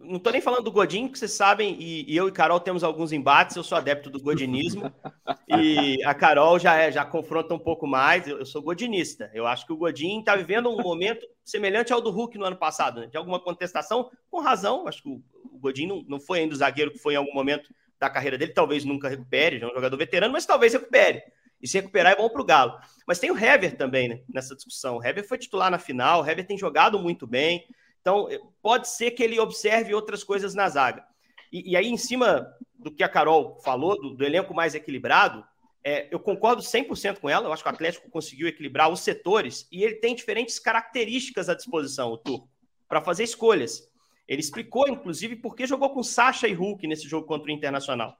não 0.01 0.19
tô 0.19 0.29
nem 0.29 0.41
falando 0.41 0.65
do 0.65 0.71
Godin, 0.73 1.07
que 1.07 1.17
vocês 1.17 1.31
sabem, 1.31 1.77
e, 1.79 2.03
e, 2.05 2.17
eu 2.17 2.27
e 2.27 2.33
Carol 2.33 2.59
temos 2.59 2.83
alguns 2.83 3.13
embates, 3.13 3.55
eu 3.55 3.63
sou 3.63 3.77
adepto 3.77 4.09
do 4.09 4.21
godinismo, 4.21 4.91
e 5.47 6.03
a 6.03 6.13
Carol 6.13 6.59
já 6.59 6.75
é, 6.75 6.91
já 6.91 7.05
confronta 7.05 7.53
um 7.53 7.59
pouco 7.59 7.87
mais, 7.87 8.27
eu, 8.27 8.39
eu, 8.39 8.45
sou 8.45 8.61
godinista. 8.61 9.31
Eu 9.33 9.47
acho 9.47 9.65
que 9.65 9.71
o 9.71 9.77
Godin 9.77 10.21
tá 10.21 10.35
vivendo 10.35 10.69
um 10.69 10.81
momento 10.81 11.25
semelhante 11.45 11.93
ao 11.93 12.01
do 12.01 12.11
Hulk 12.11 12.37
no 12.37 12.43
ano 12.43 12.57
passado, 12.57 12.99
né? 12.99 13.07
De 13.07 13.15
alguma 13.15 13.39
contestação, 13.39 14.11
com 14.29 14.41
razão, 14.41 14.85
acho 14.85 15.01
que 15.01 15.07
o, 15.07 15.23
o 15.45 15.59
Godin 15.59 15.87
não, 15.87 16.03
não 16.09 16.19
foi 16.19 16.39
ainda 16.39 16.55
o 16.55 16.57
zagueiro 16.57 16.91
que 16.91 16.99
foi 16.99 17.13
em 17.13 17.17
algum 17.17 17.33
momento 17.33 17.73
da 17.97 18.09
carreira 18.09 18.37
dele, 18.37 18.51
talvez 18.51 18.83
nunca 18.83 19.07
recupere, 19.07 19.59
já 19.59 19.67
é 19.67 19.71
um 19.71 19.73
jogador 19.73 19.95
veterano, 19.95 20.33
mas 20.33 20.45
talvez 20.45 20.73
recupere. 20.73 21.23
E 21.61 21.67
se 21.67 21.77
recuperar 21.77 22.13
é 22.13 22.15
bom 22.15 22.29
para 22.29 22.41
o 22.41 22.45
Galo. 22.45 22.79
Mas 23.05 23.19
tem 23.19 23.31
o 23.31 23.37
Hever 23.37 23.75
também 23.75 24.09
né, 24.09 24.21
nessa 24.29 24.55
discussão. 24.55 24.97
O 24.97 25.03
Hever 25.03 25.27
foi 25.27 25.37
titular 25.37 25.71
na 25.71 25.79
final, 25.79 26.21
o 26.21 26.25
Hever 26.25 26.45
tem 26.45 26.57
jogado 26.57 26.99
muito 26.99 27.25
bem. 27.25 27.65
Então, 28.01 28.27
pode 28.61 28.87
ser 28.87 29.11
que 29.11 29.23
ele 29.23 29.39
observe 29.39 29.93
outras 29.93 30.23
coisas 30.23 30.53
na 30.53 30.69
zaga. 30.69 31.03
E, 31.51 31.71
e 31.71 31.75
aí, 31.75 31.87
em 31.87 31.97
cima 31.97 32.47
do 32.77 32.91
que 32.91 33.03
a 33.03 33.09
Carol 33.09 33.59
falou, 33.63 33.99
do, 33.99 34.13
do 34.15 34.23
elenco 34.23 34.53
mais 34.53 34.75
equilibrado, 34.75 35.43
é, 35.83 36.07
eu 36.11 36.19
concordo 36.19 36.61
100% 36.61 37.19
com 37.19 37.29
ela. 37.29 37.47
Eu 37.47 37.53
acho 37.53 37.63
que 37.63 37.69
o 37.69 37.73
Atlético 37.73 38.09
conseguiu 38.09 38.47
equilibrar 38.47 38.89
os 38.91 38.99
setores 38.99 39.67
e 39.71 39.83
ele 39.83 39.95
tem 39.95 40.15
diferentes 40.15 40.59
características 40.59 41.49
à 41.49 41.55
disposição, 41.55 42.11
o 42.11 42.17
Turco, 42.17 42.49
para 42.87 43.01
fazer 43.01 43.23
escolhas. 43.23 43.89
Ele 44.27 44.41
explicou, 44.41 44.87
inclusive, 44.89 45.37
por 45.37 45.55
que 45.55 45.65
jogou 45.65 45.89
com 45.91 46.03
Sacha 46.03 46.47
e 46.47 46.53
Hulk 46.53 46.85
nesse 46.85 47.07
jogo 47.07 47.25
contra 47.25 47.49
o 47.49 47.53
Internacional. 47.53 48.17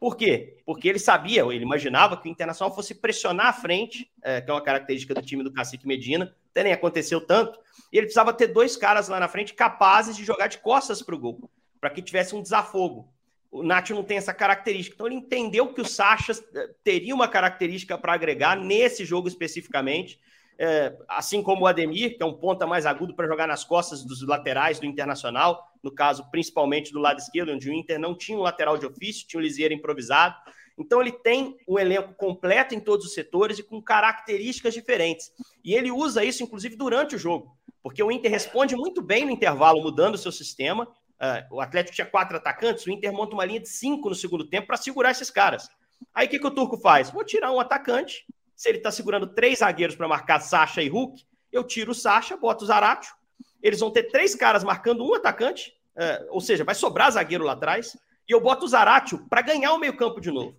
Por 0.00 0.16
quê? 0.16 0.56
Porque 0.64 0.88
ele 0.88 0.98
sabia, 0.98 1.44
ou 1.44 1.52
ele 1.52 1.62
imaginava 1.62 2.16
que 2.16 2.26
o 2.26 2.30
Internacional 2.30 2.74
fosse 2.74 2.94
pressionar 2.94 3.48
à 3.48 3.52
frente, 3.52 4.10
é, 4.22 4.40
que 4.40 4.50
é 4.50 4.54
uma 4.54 4.62
característica 4.62 5.12
do 5.12 5.20
time 5.20 5.44
do 5.44 5.52
Cacique 5.52 5.86
Medina, 5.86 6.34
até 6.50 6.64
nem 6.64 6.72
aconteceu 6.72 7.20
tanto, 7.20 7.60
e 7.92 7.98
ele 7.98 8.06
precisava 8.06 8.32
ter 8.32 8.46
dois 8.46 8.78
caras 8.78 9.08
lá 9.08 9.20
na 9.20 9.28
frente 9.28 9.52
capazes 9.52 10.16
de 10.16 10.24
jogar 10.24 10.46
de 10.46 10.56
costas 10.56 11.02
para 11.02 11.14
o 11.14 11.18
gol, 11.18 11.50
para 11.78 11.90
que 11.90 12.00
tivesse 12.00 12.34
um 12.34 12.40
desafogo. 12.40 13.12
O 13.50 13.62
Nath 13.62 13.90
não 13.90 14.02
tem 14.02 14.16
essa 14.16 14.32
característica. 14.32 14.94
Então 14.94 15.06
ele 15.06 15.16
entendeu 15.16 15.74
que 15.74 15.80
o 15.82 15.84
Sacha 15.84 16.32
eh, 16.32 16.70
teria 16.82 17.14
uma 17.14 17.28
característica 17.28 17.98
para 17.98 18.14
agregar 18.14 18.56
nesse 18.56 19.04
jogo 19.04 19.28
especificamente, 19.28 20.18
é, 20.62 20.94
assim 21.08 21.42
como 21.42 21.62
o 21.62 21.66
Ademir, 21.66 22.18
que 22.18 22.22
é 22.22 22.26
um 22.26 22.34
ponta 22.34 22.66
mais 22.66 22.84
agudo 22.84 23.14
para 23.14 23.26
jogar 23.26 23.48
nas 23.48 23.64
costas 23.64 24.04
dos 24.04 24.20
laterais 24.20 24.78
do 24.78 24.84
Internacional, 24.84 25.66
no 25.82 25.90
caso, 25.90 26.30
principalmente 26.30 26.92
do 26.92 26.98
lado 26.98 27.18
esquerdo, 27.18 27.50
onde 27.52 27.70
o 27.70 27.72
Inter 27.72 27.98
não 27.98 28.14
tinha 28.14 28.36
um 28.36 28.42
lateral 28.42 28.76
de 28.76 28.84
ofício, 28.84 29.26
tinha 29.26 29.40
um 29.40 29.42
Lisieiro 29.42 29.72
improvisado. 29.72 30.36
Então 30.78 31.00
ele 31.00 31.12
tem 31.12 31.56
um 31.66 31.78
elenco 31.78 32.12
completo 32.12 32.74
em 32.74 32.80
todos 32.80 33.06
os 33.06 33.14
setores 33.14 33.58
e 33.58 33.62
com 33.62 33.80
características 33.80 34.74
diferentes. 34.74 35.32
E 35.64 35.74
ele 35.74 35.90
usa 35.90 36.22
isso, 36.22 36.42
inclusive, 36.42 36.76
durante 36.76 37.16
o 37.16 37.18
jogo, 37.18 37.56
porque 37.82 38.02
o 38.02 38.12
Inter 38.12 38.30
responde 38.30 38.76
muito 38.76 39.00
bem 39.00 39.24
no 39.24 39.30
intervalo, 39.30 39.82
mudando 39.82 40.16
o 40.16 40.18
seu 40.18 40.30
sistema. 40.30 40.84
Uh, 40.84 41.56
o 41.56 41.60
Atlético 41.62 41.94
tinha 41.94 42.06
quatro 42.06 42.36
atacantes, 42.36 42.84
o 42.84 42.90
Inter 42.90 43.14
monta 43.14 43.32
uma 43.32 43.46
linha 43.46 43.60
de 43.60 43.68
cinco 43.68 44.10
no 44.10 44.14
segundo 44.14 44.46
tempo 44.46 44.66
para 44.66 44.76
segurar 44.76 45.10
esses 45.10 45.30
caras. 45.30 45.70
Aí 46.14 46.26
o 46.26 46.30
que, 46.30 46.38
que 46.38 46.46
o 46.46 46.50
Turco 46.50 46.76
faz? 46.76 47.10
Vou 47.10 47.24
tirar 47.24 47.50
um 47.50 47.60
atacante 47.60 48.26
se 48.60 48.68
ele 48.68 48.76
está 48.76 48.90
segurando 48.90 49.26
três 49.26 49.60
zagueiros 49.60 49.96
para 49.96 50.06
marcar 50.06 50.38
Sacha 50.38 50.82
e 50.82 50.88
Hulk, 50.90 51.24
eu 51.50 51.64
tiro 51.64 51.92
o 51.92 51.94
Sacha, 51.94 52.36
boto 52.36 52.62
o 52.62 52.66
Zaratio. 52.66 53.14
Eles 53.62 53.80
vão 53.80 53.90
ter 53.90 54.10
três 54.10 54.34
caras 54.34 54.62
marcando 54.62 55.02
um 55.02 55.14
atacante, 55.14 55.72
é, 55.96 56.26
ou 56.28 56.42
seja, 56.42 56.62
vai 56.62 56.74
sobrar 56.74 57.10
zagueiro 57.10 57.42
lá 57.42 57.52
atrás, 57.52 57.96
e 58.28 58.32
eu 58.32 58.38
boto 58.38 58.66
o 58.66 58.68
Zaratio 58.68 59.26
para 59.30 59.40
ganhar 59.40 59.72
o 59.72 59.78
meio-campo 59.78 60.20
de 60.20 60.30
novo. 60.30 60.54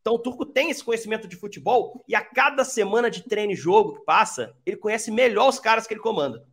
Então 0.00 0.14
o 0.14 0.18
Turco 0.18 0.46
tem 0.46 0.70
esse 0.70 0.82
conhecimento 0.82 1.28
de 1.28 1.36
futebol 1.36 2.02
e 2.08 2.14
a 2.14 2.24
cada 2.24 2.64
semana 2.64 3.10
de 3.10 3.22
treino 3.22 3.52
e 3.52 3.54
jogo 3.54 3.98
que 3.98 4.04
passa, 4.06 4.56
ele 4.64 4.78
conhece 4.78 5.10
melhor 5.10 5.50
os 5.50 5.60
caras 5.60 5.86
que 5.86 5.92
ele 5.92 6.00
comanda. 6.00 6.46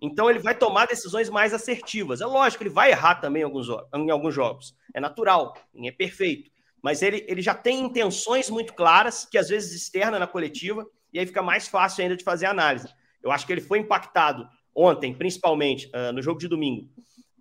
Então 0.00 0.30
ele 0.30 0.38
vai 0.38 0.54
tomar 0.54 0.86
decisões 0.86 1.28
mais 1.28 1.52
assertivas. 1.52 2.22
É 2.22 2.26
lógico, 2.26 2.62
ele 2.62 2.70
vai 2.70 2.90
errar 2.90 3.16
também 3.16 3.42
em 3.42 3.44
alguns, 3.44 3.66
em 3.94 4.10
alguns 4.10 4.34
jogos. 4.34 4.74
É 4.94 4.98
natural, 5.00 5.54
ninguém 5.74 5.90
é 5.90 5.92
perfeito 5.92 6.50
mas 6.82 7.02
ele, 7.02 7.24
ele 7.28 7.42
já 7.42 7.54
tem 7.54 7.80
intenções 7.80 8.48
muito 8.48 8.74
claras, 8.74 9.24
que 9.24 9.38
às 9.38 9.48
vezes 9.48 9.74
externa 9.74 10.18
na 10.18 10.26
coletiva, 10.26 10.86
e 11.12 11.18
aí 11.18 11.26
fica 11.26 11.42
mais 11.42 11.68
fácil 11.68 12.02
ainda 12.02 12.16
de 12.16 12.24
fazer 12.24 12.46
análise. 12.46 12.88
Eu 13.22 13.30
acho 13.30 13.46
que 13.46 13.52
ele 13.52 13.60
foi 13.60 13.78
impactado 13.78 14.48
ontem, 14.74 15.12
principalmente 15.12 15.86
uh, 15.88 16.12
no 16.12 16.22
jogo 16.22 16.38
de 16.38 16.46
domingo, 16.46 16.88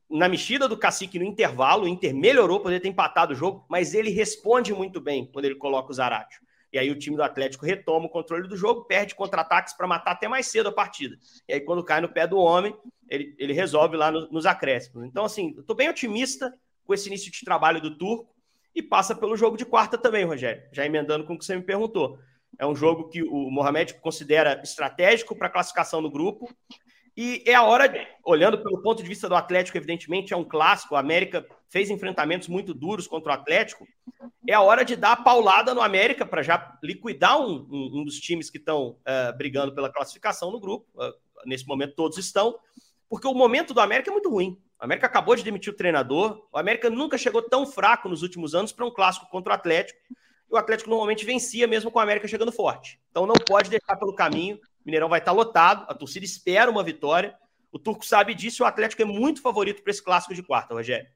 na 0.09 0.29
mexida 0.29 0.67
do 0.67 0.77
Cacique 0.77 1.19
no 1.19 1.25
intervalo, 1.25 1.83
o 1.83 1.87
Inter 1.87 2.15
melhorou, 2.15 2.59
poderia 2.59 2.79
ter 2.79 2.87
empatado 2.87 3.33
o 3.33 3.35
jogo, 3.35 3.65
mas 3.69 3.93
ele 3.93 4.09
responde 4.09 4.73
muito 4.73 5.01
bem 5.01 5.25
quando 5.25 5.45
ele 5.45 5.55
coloca 5.55 5.91
o 5.91 5.93
Zaratio. 5.93 6.41
E 6.71 6.77
aí 6.77 6.89
o 6.89 6.97
time 6.97 7.15
do 7.15 7.23
Atlético 7.23 7.65
retoma 7.65 8.05
o 8.05 8.09
controle 8.09 8.47
do 8.47 8.55
jogo, 8.55 8.85
perde 8.85 9.15
contra-ataques 9.15 9.73
para 9.73 9.87
matar 9.87 10.11
até 10.11 10.27
mais 10.27 10.47
cedo 10.47 10.69
a 10.69 10.71
partida. 10.71 11.17
E 11.47 11.53
aí 11.53 11.61
quando 11.61 11.83
cai 11.83 12.01
no 12.01 12.09
pé 12.09 12.27
do 12.27 12.37
homem, 12.37 12.75
ele, 13.09 13.35
ele 13.37 13.53
resolve 13.53 13.95
lá 13.95 14.11
no, 14.11 14.29
nos 14.29 14.45
acréscimos. 14.45 15.05
Então, 15.05 15.25
assim, 15.25 15.53
eu 15.55 15.61
estou 15.61 15.75
bem 15.75 15.89
otimista 15.89 16.53
com 16.85 16.93
esse 16.93 17.07
início 17.07 17.31
de 17.31 17.43
trabalho 17.43 17.81
do 17.81 17.97
Turco 17.97 18.33
e 18.77 18.83
passa 18.83 19.15
pelo 19.15 19.35
jogo 19.35 19.57
de 19.57 19.65
quarta 19.65 19.97
também, 19.97 20.23
Rogério, 20.23 20.61
já 20.71 20.85
emendando 20.85 21.25
com 21.25 21.33
o 21.33 21.37
que 21.37 21.43
você 21.43 21.55
me 21.55 21.63
perguntou. 21.63 22.19
É 22.59 22.65
um 22.65 22.75
jogo 22.75 23.09
que 23.09 23.23
o 23.23 23.49
Mohamed 23.49 23.95
considera 23.95 24.61
estratégico 24.63 25.35
para 25.35 25.47
a 25.47 25.49
classificação 25.49 25.99
do 25.99 26.11
grupo. 26.11 26.47
E 27.15 27.41
é 27.47 27.55
a 27.55 27.63
hora, 27.63 27.89
de, 27.89 28.07
olhando 28.23 28.61
pelo 28.61 28.79
ponto 28.83 29.01
de 29.01 29.09
vista 29.09 29.27
do 29.27 29.33
Atlético, 29.33 29.79
evidentemente 29.79 30.31
é 30.31 30.37
um 30.37 30.43
clássico. 30.43 30.95
A 30.95 30.99
América 30.99 31.43
fez 31.69 31.89
enfrentamentos 31.89 32.47
muito 32.47 32.71
duros 32.71 33.07
contra 33.07 33.31
o 33.31 33.35
Atlético. 33.35 33.87
É 34.47 34.53
a 34.53 34.61
hora 34.61 34.85
de 34.85 34.95
dar 34.95 35.13
a 35.13 35.23
paulada 35.23 35.73
no 35.73 35.81
América 35.81 36.23
para 36.23 36.43
já 36.43 36.77
liquidar 36.83 37.41
um, 37.41 37.67
um, 37.71 37.99
um, 37.99 38.05
dos 38.05 38.19
times 38.19 38.51
que 38.51 38.59
estão 38.59 38.89
uh, 38.89 38.97
eh, 39.07 39.31
brigando 39.33 39.73
pela 39.73 39.91
classificação 39.91 40.51
no 40.51 40.59
grupo. 40.59 40.85
Uh, 40.93 41.11
nesse 41.47 41.65
momento, 41.65 41.95
todos 41.95 42.19
estão, 42.19 42.59
porque 43.09 43.27
o 43.27 43.33
momento 43.33 43.73
do 43.73 43.81
América 43.81 44.11
é 44.11 44.13
muito 44.13 44.29
ruim. 44.29 44.55
O 44.79 44.85
América 44.85 45.07
acabou 45.07 45.35
de 45.35 45.43
demitir 45.43 45.73
o 45.73 45.75
treinador. 45.75 46.47
O 46.51 46.57
América 46.57 46.89
nunca 46.89 47.17
chegou 47.17 47.41
tão 47.41 47.65
fraco 47.65 48.07
nos 48.07 48.21
últimos 48.21 48.53
anos 48.53 48.71
para 48.71 48.85
um 48.85 48.91
clássico 48.91 49.27
contra 49.29 49.51
o 49.51 49.55
Atlético. 49.55 49.99
E 50.49 50.53
o 50.53 50.57
Atlético 50.57 50.89
normalmente 50.89 51.25
vencia 51.25 51.67
mesmo 51.67 51.91
com 51.91 51.99
o 51.99 52.01
América 52.01 52.27
chegando 52.27 52.51
forte. 52.51 52.99
Então 53.09 53.25
não 53.25 53.35
pode 53.35 53.69
deixar 53.69 53.95
pelo 53.97 54.13
caminho. 54.13 54.55
O 54.55 54.59
Mineirão 54.85 55.09
vai 55.09 55.19
estar 55.19 55.31
lotado, 55.31 55.85
a 55.89 55.93
torcida 55.93 56.25
espera 56.25 56.71
uma 56.71 56.83
vitória. 56.83 57.35
O 57.71 57.79
Turco 57.79 58.05
sabe 58.05 58.33
disso 58.33 58.63
o 58.63 58.65
Atlético 58.65 59.01
é 59.01 59.05
muito 59.05 59.41
favorito 59.41 59.81
para 59.81 59.91
esse 59.91 60.01
clássico 60.01 60.33
de 60.33 60.43
quarta, 60.43 60.73
Rogério. 60.73 61.07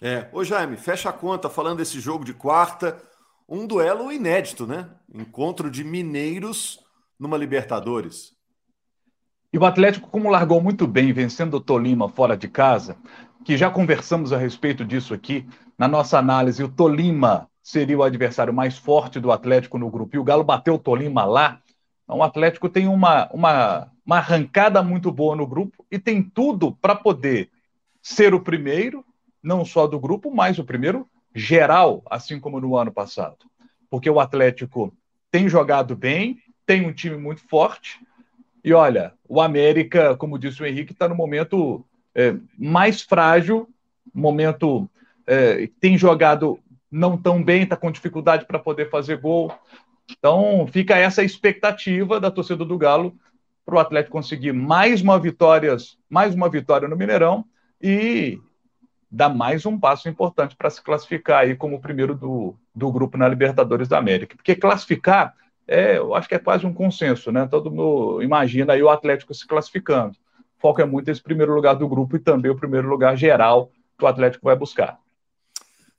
É. 0.00 0.28
Ô 0.32 0.42
Jaime, 0.42 0.76
fecha 0.76 1.10
a 1.10 1.12
conta 1.12 1.48
falando 1.48 1.78
desse 1.78 2.00
jogo 2.00 2.24
de 2.24 2.32
quarta. 2.32 3.00
Um 3.48 3.66
duelo 3.66 4.10
inédito, 4.10 4.66
né? 4.66 4.88
Encontro 5.12 5.70
de 5.70 5.84
mineiros 5.84 6.80
numa 7.18 7.36
Libertadores. 7.36 8.32
E 9.52 9.58
o 9.58 9.64
Atlético, 9.64 10.08
como 10.08 10.30
largou 10.30 10.62
muito 10.62 10.86
bem, 10.86 11.12
vencendo 11.12 11.54
o 11.54 11.60
Tolima 11.60 12.08
fora 12.08 12.36
de 12.36 12.46
casa, 12.46 12.96
que 13.44 13.56
já 13.56 13.68
conversamos 13.68 14.32
a 14.32 14.38
respeito 14.38 14.84
disso 14.84 15.12
aqui, 15.12 15.44
na 15.76 15.88
nossa 15.88 16.18
análise, 16.18 16.62
o 16.62 16.68
Tolima 16.68 17.48
seria 17.60 17.98
o 17.98 18.02
adversário 18.04 18.54
mais 18.54 18.78
forte 18.78 19.18
do 19.18 19.32
Atlético 19.32 19.76
no 19.76 19.90
grupo, 19.90 20.14
e 20.14 20.18
o 20.20 20.24
Galo 20.24 20.44
bateu 20.44 20.74
o 20.74 20.78
Tolima 20.78 21.24
lá. 21.24 21.60
Então, 22.04 22.18
o 22.18 22.22
Atlético 22.22 22.68
tem 22.68 22.86
uma, 22.86 23.28
uma, 23.32 23.90
uma 24.06 24.18
arrancada 24.18 24.82
muito 24.84 25.10
boa 25.10 25.34
no 25.34 25.46
grupo 25.46 25.84
e 25.90 25.98
tem 25.98 26.22
tudo 26.22 26.72
para 26.76 26.94
poder 26.94 27.50
ser 28.00 28.34
o 28.34 28.40
primeiro, 28.40 29.04
não 29.42 29.64
só 29.64 29.86
do 29.86 29.98
grupo, 29.98 30.30
mas 30.32 30.60
o 30.60 30.64
primeiro 30.64 31.08
geral, 31.34 32.02
assim 32.08 32.38
como 32.38 32.60
no 32.60 32.76
ano 32.76 32.92
passado. 32.92 33.38
Porque 33.88 34.08
o 34.08 34.20
Atlético 34.20 34.92
tem 35.28 35.48
jogado 35.48 35.96
bem, 35.96 36.38
tem 36.64 36.86
um 36.86 36.92
time 36.92 37.16
muito 37.16 37.40
forte, 37.48 37.98
e 38.64 38.72
olha, 38.72 39.12
o 39.28 39.40
América, 39.40 40.16
como 40.16 40.38
disse 40.38 40.62
o 40.62 40.66
Henrique, 40.66 40.92
está 40.92 41.08
no 41.08 41.14
momento 41.14 41.84
é, 42.14 42.34
mais 42.58 43.00
frágil, 43.02 43.68
momento 44.12 44.88
é, 45.26 45.68
tem 45.80 45.96
jogado 45.96 46.58
não 46.90 47.16
tão 47.16 47.42
bem, 47.42 47.62
está 47.62 47.76
com 47.76 47.90
dificuldade 47.90 48.44
para 48.44 48.58
poder 48.58 48.90
fazer 48.90 49.18
gol. 49.18 49.52
Então 50.10 50.66
fica 50.70 50.96
essa 50.96 51.22
expectativa 51.22 52.18
da 52.18 52.30
torcida 52.30 52.64
do 52.64 52.76
Galo 52.76 53.14
para 53.64 53.76
o 53.76 53.78
Atlético 53.78 54.12
conseguir 54.12 54.52
mais 54.52 55.00
uma 55.00 55.18
vitória, 55.18 55.76
mais 56.08 56.34
uma 56.34 56.48
vitória 56.48 56.88
no 56.88 56.96
Mineirão 56.96 57.44
e 57.80 58.40
dar 59.10 59.28
mais 59.28 59.64
um 59.64 59.78
passo 59.78 60.08
importante 60.08 60.56
para 60.56 60.70
se 60.70 60.82
classificar 60.82 61.40
aí 61.42 61.54
como 61.54 61.76
o 61.76 61.80
primeiro 61.80 62.14
do, 62.14 62.54
do 62.74 62.90
grupo 62.90 63.16
na 63.16 63.28
Libertadores 63.28 63.88
da 63.88 63.98
América. 63.98 64.36
Porque 64.36 64.54
classificar 64.54 65.34
é, 65.70 65.98
eu 65.98 66.16
acho 66.16 66.28
que 66.28 66.34
é 66.34 66.38
quase 66.38 66.66
um 66.66 66.74
consenso, 66.74 67.30
né? 67.30 67.46
Todo 67.46 67.70
mundo 67.70 68.20
imagina 68.20 68.72
aí 68.72 68.82
o 68.82 68.88
Atlético 68.88 69.32
se 69.32 69.46
classificando. 69.46 70.16
O 70.58 70.60
foco 70.60 70.82
é 70.82 70.84
muito 70.84 71.08
esse 71.08 71.22
primeiro 71.22 71.54
lugar 71.54 71.74
do 71.74 71.88
grupo 71.88 72.16
e 72.16 72.18
também 72.18 72.50
o 72.50 72.56
primeiro 72.56 72.88
lugar 72.88 73.16
geral 73.16 73.70
que 73.96 74.04
o 74.04 74.08
Atlético 74.08 74.44
vai 74.44 74.56
buscar. 74.56 74.98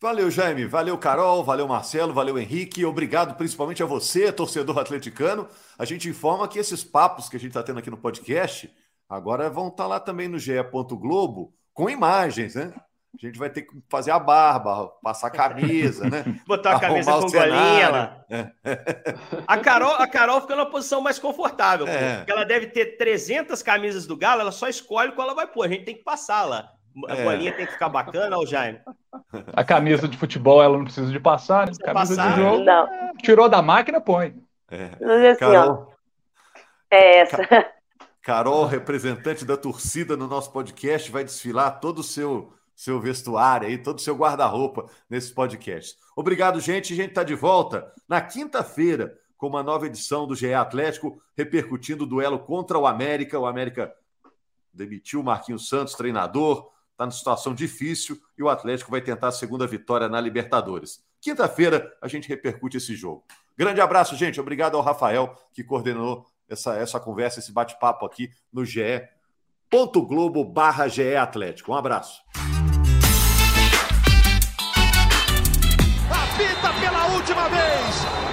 Valeu, 0.02 0.30
Jaime. 0.30 0.66
Valeu, 0.66 0.98
Carol. 0.98 1.42
Valeu, 1.42 1.70
Marcelo. 1.70 2.14
Valeu, 2.14 2.38
Henrique. 2.38 2.84
Obrigado 2.84 3.38
principalmente 3.38 3.82
a 3.82 3.86
você, 3.86 4.30
torcedor 4.30 4.78
atleticano. 4.78 5.48
A 5.80 5.86
gente 5.86 6.10
informa 6.10 6.50
que 6.50 6.60
esses 6.60 6.84
papos 6.84 7.30
que 7.30 7.38
a 7.38 7.40
gente 7.40 7.52
está 7.52 7.64
tendo 7.64 7.80
aqui 7.80 7.90
no 7.90 7.98
podcast 7.98 8.70
agora 9.08 9.50
vão 9.50 9.70
estar 9.70 9.84
tá 9.84 9.88
lá 9.88 10.00
também 10.02 10.28
no 10.28 10.38
GE. 10.38 10.52
Globo 11.00 11.54
com 11.74 11.90
imagens, 11.90 12.56
né? 12.56 12.74
A 13.14 13.26
gente 13.26 13.38
vai 13.38 13.50
ter 13.50 13.64
que 13.64 13.74
fazer 13.90 14.12
a 14.12 14.18
barba, 14.18 14.88
passar 15.04 15.28
a 15.28 15.32
camisa, 15.32 16.10
né? 16.10 16.24
Botar 16.48 16.78
a 16.78 16.80
camisa 16.80 17.12
com 17.12 17.30
golinha 17.30 17.90
lá. 17.90 18.26
É. 18.30 18.52
A, 19.46 19.58
Carol, 19.58 19.96
a 19.96 20.08
Carol 20.08 20.42
fica 20.42 20.56
numa 20.56 20.70
posição 20.70 21.02
mais 21.02 21.20
confortável, 21.20 21.88
é. 21.88 22.18
porque 22.18 22.32
ela 22.32 22.46
deve 22.46 22.68
ter 22.68 22.98
300 22.98 23.62
camisas 23.62 24.08
do 24.08 24.16
Galo, 24.16 24.42
ela 24.42 24.52
só 24.52 24.68
escolhe 24.70 25.12
qual 25.12 25.28
ela 25.28 25.36
vai 25.36 25.46
pôr. 25.46 25.66
A 25.66 25.68
gente 25.68 25.84
tem 25.84 25.96
que 25.96 26.04
passar 26.04 26.46
lá. 26.46 26.72
A 27.08 27.16
é. 27.16 27.24
golinha 27.24 27.54
tem 27.54 27.66
que 27.66 27.74
ficar 27.74 27.90
bacana, 27.90 28.38
o 28.38 28.46
Jaime. 28.46 28.80
A 29.54 29.64
camisa 29.64 30.08
de 30.08 30.18
futebol 30.18 30.64
ela 30.64 30.78
não 30.78 30.86
precisa 30.86 31.12
de 31.12 31.20
passar, 31.20 31.68
né? 31.68 31.74
Camisa 31.84 32.16
passar, 32.16 32.34
de 32.34 32.42
jogo. 32.42 32.64
Não. 32.64 32.88
Tirou 33.18 33.50
da 33.50 33.62
máquina, 33.62 34.02
põe. 34.02 34.36
É. 34.70 34.86
Assim, 35.32 35.40
Carol, 35.40 35.88
ó, 35.88 35.94
é 36.90 37.18
essa. 37.20 37.38
Carol, 38.22 38.66
representante 38.66 39.44
da 39.44 39.58
torcida 39.58 40.16
no 40.16 40.28
nosso 40.28 40.52
podcast, 40.52 41.12
vai 41.12 41.24
desfilar 41.24 41.80
todo 41.80 42.00
o 42.00 42.04
seu 42.04 42.54
seu 42.76 43.00
vestuário 43.00 43.68
aí, 43.68 43.78
todo 43.78 43.98
o 43.98 44.02
seu 44.02 44.16
guarda-roupa 44.16 44.88
nesse 45.10 45.34
podcast. 45.34 45.98
Obrigado, 46.16 46.60
gente. 46.60 46.94
A 46.94 46.96
gente 46.96 47.10
está 47.10 47.24
de 47.24 47.36
volta 47.36 47.92
na 48.08 48.22
quinta-feira 48.22 49.18
com 49.38 49.48
uma 49.48 49.64
nova 49.64 49.88
edição 49.88 50.28
do 50.28 50.36
GE 50.36 50.54
Atlético, 50.54 51.22
repercutindo 51.36 52.04
o 52.04 52.08
duelo 52.08 52.40
contra 52.40 52.78
o 52.78 52.86
América. 52.86 53.40
O 53.40 53.46
América 53.46 53.94
demitiu 54.74 55.22
o 55.22 55.24
Marquinhos 55.24 55.68
Santos, 55.68 55.96
treinador, 55.96 56.72
está 56.92 57.06
numa 57.06 57.12
situação 57.12 57.54
difícil 57.54 58.20
e 58.38 58.44
o 58.44 58.50
Atlético 58.50 58.92
vai 58.92 59.02
tentar 59.02 59.30
a 59.30 59.32
segunda 59.32 59.66
vitória 59.66 60.08
na 60.08 60.22
Libertadores. 60.22 61.04
Quinta-feira 61.20 61.92
a 62.02 62.08
gente 62.08 62.28
repercute 62.28 62.78
esse 62.78 62.96
jogo. 62.96 63.24
Grande 63.58 63.82
abraço, 63.82 64.16
gente. 64.16 64.40
Obrigado 64.40 64.76
ao 64.76 64.84
Rafael 64.84 65.36
que 65.54 65.64
coordenou 65.64 66.26
essa, 66.48 66.76
essa 66.76 67.00
conversa, 67.00 67.40
esse 67.40 67.52
bate-papo 67.52 68.06
aqui 68.06 68.30
no 68.52 68.66
GE. 68.66 69.08
Globo 69.72 70.44
barra 70.44 70.88
GE 70.88 71.16
Atlético. 71.16 71.72
Um 71.72 71.76
abraço. 71.76 72.22
última 77.22 77.48
vez. 77.50 78.31